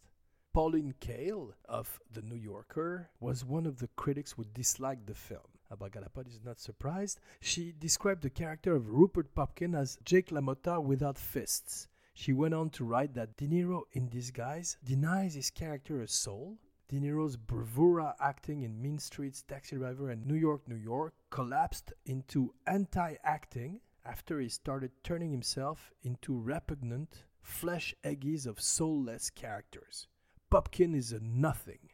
Pauline 0.53 0.95
Kael 0.99 1.53
of 1.65 1.99
The 2.11 2.23
New 2.23 2.37
Yorker 2.37 3.11
was 3.19 3.45
one 3.45 3.67
of 3.67 3.77
the 3.77 3.89
critics 3.89 4.31
who 4.31 4.43
disliked 4.43 5.05
the 5.05 5.13
film. 5.13 5.59
Abracadapod 5.71 6.27
is 6.27 6.39
not 6.43 6.59
surprised. 6.59 7.19
She 7.41 7.75
described 7.77 8.23
the 8.23 8.31
character 8.31 8.73
of 8.73 8.89
Rupert 8.89 9.35
Pupkin 9.35 9.75
as 9.75 9.99
Jake 10.03 10.31
LaMotta 10.31 10.81
without 10.81 11.19
fists. 11.19 11.88
She 12.21 12.33
went 12.33 12.53
on 12.53 12.69
to 12.71 12.83
write 12.83 13.13
that 13.13 13.37
De 13.37 13.47
Niro, 13.47 13.83
in 13.93 14.09
disguise, 14.09 14.75
denies 14.83 15.35
his 15.35 15.49
character 15.49 16.01
a 16.01 16.07
soul. 16.09 16.57
De 16.89 16.99
Niro's 16.99 17.37
bravura 17.37 18.13
acting 18.19 18.63
in 18.63 18.81
Mean 18.81 18.99
Streets, 18.99 19.41
Taxi 19.41 19.77
Driver, 19.77 20.09
and 20.09 20.25
New 20.25 20.35
York, 20.35 20.67
New 20.67 20.75
York 20.75 21.13
collapsed 21.29 21.93
into 22.05 22.53
anti 22.67 23.15
acting 23.23 23.79
after 24.03 24.41
he 24.41 24.49
started 24.49 24.91
turning 25.01 25.31
himself 25.31 25.93
into 26.03 26.37
repugnant 26.37 27.23
flesh 27.41 27.95
eggies 28.03 28.45
of 28.45 28.59
soulless 28.59 29.29
characters. 29.29 30.09
Pupkin 30.49 30.93
is 30.93 31.13
a 31.13 31.21
nothing. 31.21 31.87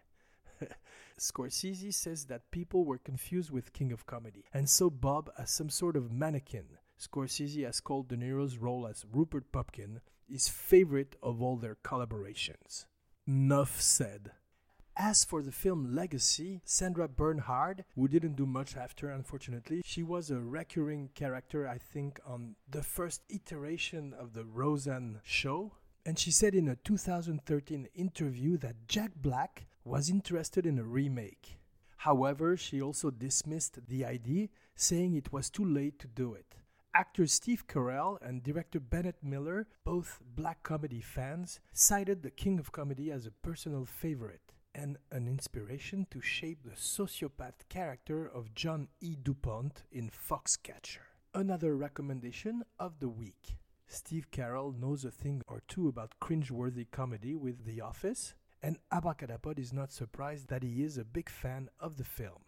Scorsese 1.19 1.93
says 1.93 2.25
that 2.25 2.49
people 2.49 2.83
were 2.83 2.97
confused 2.97 3.51
with 3.51 3.73
King 3.73 3.91
of 3.91 4.07
Comedy, 4.07 4.45
and 4.51 4.67
saw 4.67 4.89
Bob 4.89 5.29
as 5.37 5.51
some 5.51 5.69
sort 5.69 5.95
of 5.95 6.11
mannequin. 6.11 6.79
Scorsese 6.99 7.63
has 7.63 7.79
called 7.79 8.07
De 8.07 8.17
Niro's 8.17 8.57
role 8.57 8.87
as 8.87 9.05
Rupert 9.11 9.51
Pupkin 9.51 10.01
his 10.29 10.47
favorite 10.47 11.15
of 11.21 11.41
all 11.41 11.57
their 11.57 11.75
collaborations. 11.75 12.85
Nuff 13.27 13.81
said. 13.81 14.31
As 14.97 15.25
for 15.25 15.41
the 15.41 15.51
film 15.51 15.93
Legacy, 15.93 16.61
Sandra 16.63 17.09
Bernhard, 17.09 17.83
who 17.95 18.07
didn't 18.07 18.37
do 18.37 18.45
much 18.45 18.77
after, 18.77 19.09
unfortunately, 19.09 19.81
she 19.83 20.03
was 20.03 20.31
a 20.31 20.39
recurring 20.39 21.09
character, 21.15 21.67
I 21.67 21.77
think, 21.77 22.19
on 22.25 22.55
the 22.69 22.81
first 22.81 23.23
iteration 23.29 24.13
of 24.13 24.33
the 24.33 24.45
Roseanne 24.45 25.19
show. 25.23 25.73
And 26.05 26.17
she 26.17 26.31
said 26.31 26.55
in 26.55 26.69
a 26.69 26.77
2013 26.77 27.89
interview 27.93 28.57
that 28.59 28.87
Jack 28.87 29.11
Black 29.17 29.65
was 29.83 30.09
interested 30.09 30.65
in 30.65 30.79
a 30.79 30.83
remake. 30.83 31.57
However, 31.97 32.55
she 32.55 32.81
also 32.81 33.11
dismissed 33.11 33.79
the 33.87 34.05
idea, 34.05 34.47
saying 34.75 35.15
it 35.15 35.33
was 35.33 35.49
too 35.49 35.65
late 35.65 35.99
to 35.99 36.07
do 36.07 36.33
it. 36.33 36.55
Actor 36.97 37.27
Steve 37.27 37.67
Carell 37.67 38.17
and 38.21 38.41
director 38.41 38.79
Bennett 38.79 39.21
Miller, 39.21 39.67
both 39.83 40.21
black 40.33 40.63
comedy 40.63 41.01
fans, 41.01 41.59
cited 41.73 42.23
The 42.23 42.31
King 42.31 42.57
of 42.57 42.71
Comedy 42.71 43.11
as 43.11 43.25
a 43.25 43.31
personal 43.31 43.83
favorite 43.83 44.53
and 44.73 44.97
an 45.11 45.27
inspiration 45.27 46.07
to 46.09 46.21
shape 46.21 46.59
the 46.63 46.71
sociopath 46.71 47.67
character 47.67 48.25
of 48.25 48.55
John 48.55 48.87
E. 49.01 49.17
DuPont 49.21 49.83
in 49.91 50.09
Foxcatcher. 50.09 51.03
Another 51.33 51.75
recommendation 51.75 52.63
of 52.79 53.01
the 53.01 53.09
week. 53.09 53.57
Steve 53.87 54.31
Carell 54.31 54.73
knows 54.79 55.03
a 55.03 55.11
thing 55.11 55.41
or 55.49 55.63
two 55.67 55.89
about 55.89 56.15
cringeworthy 56.21 56.89
comedy 56.89 57.35
with 57.35 57.65
The 57.65 57.81
Office, 57.81 58.35
and 58.63 58.79
Abracadapod 58.93 59.59
is 59.59 59.73
not 59.73 59.91
surprised 59.91 60.47
that 60.47 60.63
he 60.63 60.81
is 60.81 60.97
a 60.97 61.03
big 61.03 61.29
fan 61.29 61.67
of 61.77 61.97
the 61.97 62.05
film. 62.05 62.44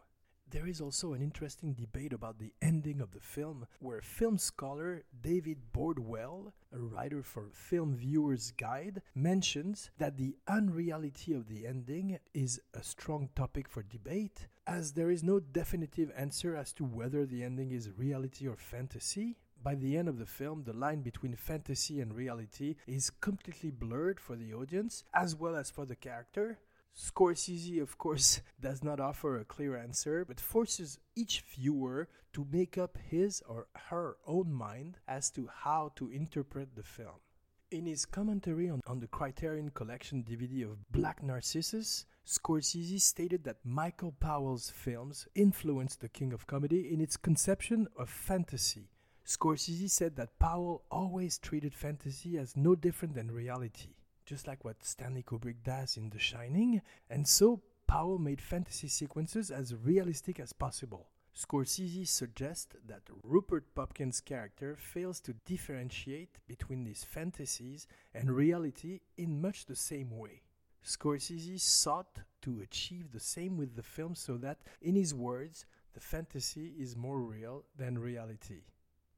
There 0.49 0.65
is 0.65 0.79
also 0.79 1.12
an 1.12 1.21
interesting 1.21 1.73
debate 1.73 2.13
about 2.13 2.39
the 2.39 2.53
ending 2.62 3.01
of 3.01 3.12
the 3.12 3.19
film, 3.19 3.67
where 3.81 4.01
film 4.01 4.38
scholar 4.38 5.03
David 5.21 5.57
Bordwell, 5.73 6.53
a 6.71 6.79
writer 6.79 7.21
for 7.21 7.49
Film 7.51 7.97
Viewer's 7.97 8.51
Guide, 8.51 9.01
mentions 9.13 9.89
that 9.97 10.15
the 10.15 10.38
unreality 10.47 11.33
of 11.33 11.49
the 11.49 11.67
ending 11.67 12.17
is 12.33 12.62
a 12.73 12.81
strong 12.81 13.27
topic 13.36 13.67
for 13.67 13.83
debate, 13.83 14.47
as 14.65 14.93
there 14.93 15.12
is 15.12 15.21
no 15.21 15.41
definitive 15.41 16.13
answer 16.15 16.55
as 16.55 16.71
to 16.73 16.86
whether 16.86 17.25
the 17.25 17.43
ending 17.43 17.71
is 17.71 17.91
reality 17.97 18.47
or 18.47 18.55
fantasy. 18.55 19.36
By 19.62 19.75
the 19.75 19.97
end 19.97 20.07
of 20.07 20.17
the 20.17 20.25
film, 20.25 20.63
the 20.63 20.71
line 20.71 21.01
between 21.01 21.36
fantasy 21.36 21.99
and 21.99 22.13
reality 22.13 22.75
is 22.88 23.10
completely 23.10 23.71
blurred 23.71 24.17
for 24.17 24.38
the 24.38 24.53
audience 24.53 25.03
as 25.13 25.36
well 25.36 25.57
as 25.57 25.69
for 25.69 25.86
the 25.86 25.95
character. 25.95 26.60
Scorsese, 26.97 27.79
of 27.79 27.99
course, 27.99 28.41
does 28.60 28.83
not 28.83 28.99
offer 28.99 29.38
a 29.38 29.45
clear 29.45 29.77
answer, 29.77 30.25
but 30.25 30.39
forces 30.39 30.97
each 31.15 31.41
viewer 31.41 32.10
to 32.33 32.47
make 32.51 32.75
up 32.75 32.97
his 32.97 33.43
or 33.47 33.67
her 33.89 34.17
own 34.25 34.51
mind 34.51 34.97
as 35.07 35.29
to 35.29 35.47
how 35.47 35.91
to 35.95 36.10
interpret 36.10 36.75
the 36.75 36.81
film. 36.81 37.21
In 37.69 37.86
his 37.86 38.05
commentary 38.05 38.67
on, 38.67 38.81
on 38.88 38.99
the 38.99 39.07
Criterion 39.07 39.69
Collection 39.69 40.23
DVD 40.23 40.63
of 40.63 40.91
Black 40.91 41.21
Narcissus, 41.21 42.05
Scorsese 42.25 42.99
stated 42.99 43.43
that 43.43 43.63
Michael 43.63 44.13
Powell's 44.13 44.71
films 44.71 45.27
influenced 45.36 46.01
the 46.01 46.10
King 46.10 46.33
of 46.33 46.47
Comedy 46.47 46.91
in 46.91 46.99
its 46.99 47.15
conception 47.15 47.88
of 47.95 48.10
fantasy. 48.10 48.89
Scorsese 49.23 49.89
said 49.91 50.15
that 50.15 50.39
Powell 50.39 50.83
always 50.89 51.38
treated 51.38 51.75
fantasy 51.75 52.39
as 52.39 52.57
no 52.57 52.73
different 52.73 53.13
than 53.13 53.29
reality 53.29 53.96
just 54.27 54.45
like 54.45 54.63
what 54.65 54.83
Stanley 54.83 55.23
Kubrick 55.23 55.63
does 55.63 55.95
in 55.95 56.09
The 56.09 56.19
Shining, 56.19 56.81
and 57.09 57.25
so 57.27 57.61
Powell 57.87 58.19
made 58.19 58.41
fantasy 58.41 58.89
sequences 58.89 59.49
as 59.49 59.73
realistic 59.73 60.39
as 60.39 60.51
possible. 60.51 61.07
Scorsese 61.33 62.05
suggests 62.07 62.75
that 62.87 63.03
Rupert 63.23 63.73
Pupkin's 63.73 64.19
character 64.19 64.75
fails 64.75 65.21
to 65.21 65.35
differentiate 65.45 66.39
between 66.47 66.83
these 66.83 67.05
fantasies 67.05 67.87
and 68.13 68.29
reality 68.31 68.99
in 69.17 69.41
much 69.41 69.65
the 69.65 69.75
same 69.75 70.17
way. 70.17 70.41
Scorsese 70.85 71.59
sought 71.59 72.19
to 72.41 72.59
achieve 72.61 73.11
the 73.11 73.19
same 73.19 73.55
with 73.55 73.75
the 73.75 73.83
film 73.83 74.13
so 74.13 74.35
that, 74.37 74.57
in 74.81 74.95
his 74.95 75.13
words, 75.13 75.65
the 75.93 76.01
fantasy 76.01 76.73
is 76.77 76.97
more 76.97 77.21
real 77.21 77.63
than 77.77 77.97
reality. 77.97 78.63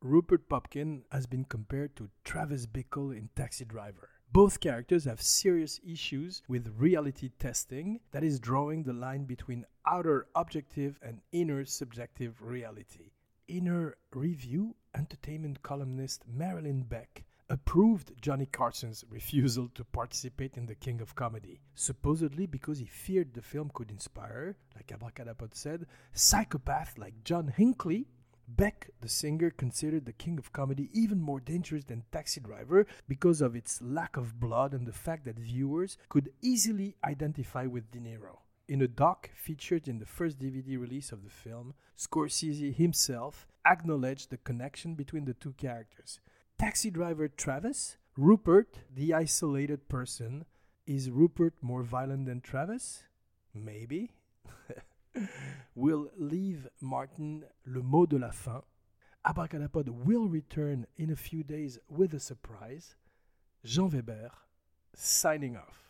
Rupert 0.02 0.48
Pupkin 0.48 1.04
has 1.12 1.26
been 1.26 1.46
compared 1.46 1.96
to 1.96 2.10
Travis 2.24 2.68
Bickle 2.68 3.12
in 3.12 3.30
Taxi 3.36 3.66
Driver. 3.66 4.10
Both 4.32 4.60
characters 4.60 5.06
have 5.06 5.24
serious 5.24 5.80
issues 5.84 6.44
with 6.48 6.76
reality 6.78 7.32
testing, 7.40 8.00
that 8.12 8.24
is, 8.24 8.40
drawing 8.40 8.84
the 8.84 8.94
line 8.94 9.26
between 9.26 9.66
outer 9.88 10.28
objective 10.36 11.00
and 11.02 11.22
inner 11.32 11.66
subjective 11.66 12.40
reality. 12.40 13.10
In 13.48 13.66
her 13.66 13.98
review, 14.14 14.76
entertainment 14.96 15.64
columnist 15.64 16.26
Marilyn 16.28 16.84
Beck 16.84 17.24
approved 17.50 18.12
Johnny 18.22 18.46
Carson's 18.46 19.04
refusal 19.10 19.68
to 19.70 19.84
participate 19.84 20.58
in 20.58 20.68
The 20.68 20.76
King 20.76 21.02
of 21.02 21.16
Comedy, 21.16 21.60
supposedly 21.74 22.46
because 22.46 22.78
he 22.78 22.86
feared 22.86 23.34
the 23.34 23.42
film 23.42 23.72
could 23.74 23.90
inspire, 23.90 24.56
like 24.76 24.88
Abracadapod 24.88 25.56
said, 25.56 25.88
psychopaths 26.14 27.00
like 27.00 27.24
John 27.24 27.48
Hinckley. 27.48 28.06
Beck, 28.56 28.90
the 29.02 29.10
singer, 29.10 29.52
considered 29.52 30.06
The 30.06 30.14
King 30.14 30.40
of 30.40 30.52
Comedy 30.52 30.90
even 30.92 31.22
more 31.22 31.40
dangerous 31.40 31.84
than 31.84 32.04
Taxi 32.12 32.42
Driver 32.42 32.88
because 33.08 33.42
of 33.42 33.56
its 33.56 33.80
lack 33.82 34.18
of 34.18 34.40
blood 34.40 34.74
and 34.74 34.88
the 34.88 34.92
fact 34.92 35.26
that 35.26 35.38
viewers 35.38 35.98
could 36.10 36.32
easily 36.42 36.96
identify 37.04 37.68
with 37.68 37.92
De 37.92 38.00
Niro. 38.00 38.40
In 38.68 38.82
a 38.82 38.88
doc 38.88 39.30
featured 39.36 39.88
in 39.88 40.00
the 40.00 40.06
first 40.06 40.40
DVD 40.40 40.80
release 40.80 41.12
of 41.12 41.24
the 41.24 41.30
film, 41.30 41.76
Scorsese 41.98 42.76
himself 42.76 43.48
acknowledged 43.66 44.30
the 44.30 44.38
connection 44.38 44.96
between 44.96 45.26
the 45.26 45.34
two 45.34 45.54
characters. 45.54 46.20
Taxi 46.58 46.90
driver 46.90 47.28
Travis, 47.28 47.98
Rupert, 48.18 48.80
the 48.94 49.14
isolated 49.14 49.88
person. 49.90 50.46
Is 50.88 51.12
Rupert 51.12 51.54
more 51.62 51.84
violent 51.84 52.26
than 52.26 52.42
Travis? 52.42 53.04
Maybe. 53.54 54.12
we'll 55.76 56.10
leave 56.18 56.70
Martin 56.82 57.42
le 57.66 57.82
mot 57.82 58.06
de 58.06 58.18
la 58.18 58.32
fin. 58.32 58.62
Abracadapod 59.26 59.90
will 59.90 60.28
return 60.28 60.86
in 60.98 61.12
a 61.12 61.16
few 61.16 61.44
days 61.44 61.78
with 61.90 62.14
a 62.14 62.20
surprise. 62.20 62.96
Jean 63.64 63.90
Weber, 63.90 64.32
signing 64.96 65.58
off. 65.58 65.90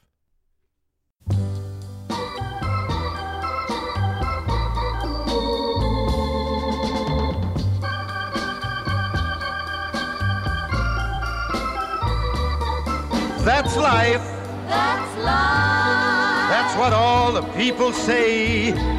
That's 13.46 13.76
life. 13.78 14.22
That's 14.68 15.18
life. 15.24 16.50
That's 16.50 16.76
what 16.78 16.94
all 16.94 17.32
the 17.32 17.42
people 17.54 17.92
say. 17.94 18.99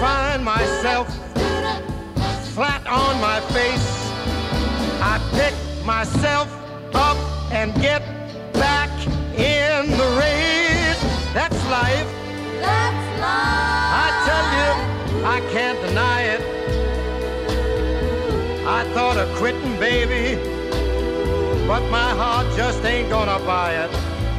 find 0.00 0.44
myself 0.44 1.08
flat 2.54 2.86
on 2.86 3.20
my 3.20 3.40
face, 3.52 3.88
I 5.00 5.18
pick 5.32 5.54
myself 5.84 6.48
up 6.94 7.16
and 7.52 7.74
get 7.80 8.02
back 8.52 8.90
in 9.38 9.90
the 9.90 10.08
race. 10.20 11.02
That's 11.32 11.60
life. 11.70 12.10
That's 12.60 13.20
life. 13.20 13.90
I 14.02 14.08
tell 14.26 14.46
you, 14.58 15.24
I 15.24 15.40
can't 15.52 15.80
deny 15.86 16.22
it. 16.22 16.42
I 18.66 18.84
thought 18.94 19.16
of 19.16 19.28
quitting, 19.36 19.78
baby, 19.78 20.36
but 21.66 21.88
my 21.90 22.10
heart 22.10 22.46
just 22.56 22.84
ain't 22.84 23.08
gonna 23.08 23.38
buy 23.46 23.72
it. 23.84 23.90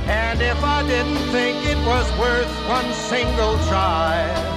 And 0.07 0.41
if 0.41 0.63
I 0.63 0.81
didn't 0.87 1.23
think 1.31 1.65
it 1.65 1.77
was 1.85 2.07
worth 2.19 2.51
one 2.67 2.91
single 2.93 3.57
try, 3.67 4.56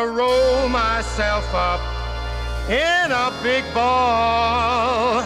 gonna 0.00 0.12
roll 0.12 0.68
myself 0.70 1.46
up 1.54 1.80
in 2.70 3.12
a 3.12 3.32
big 3.42 3.64
ball. 3.74 5.22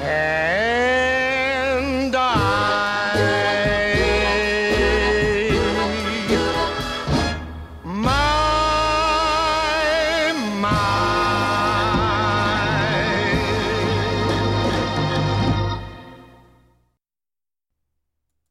And 0.00 1.05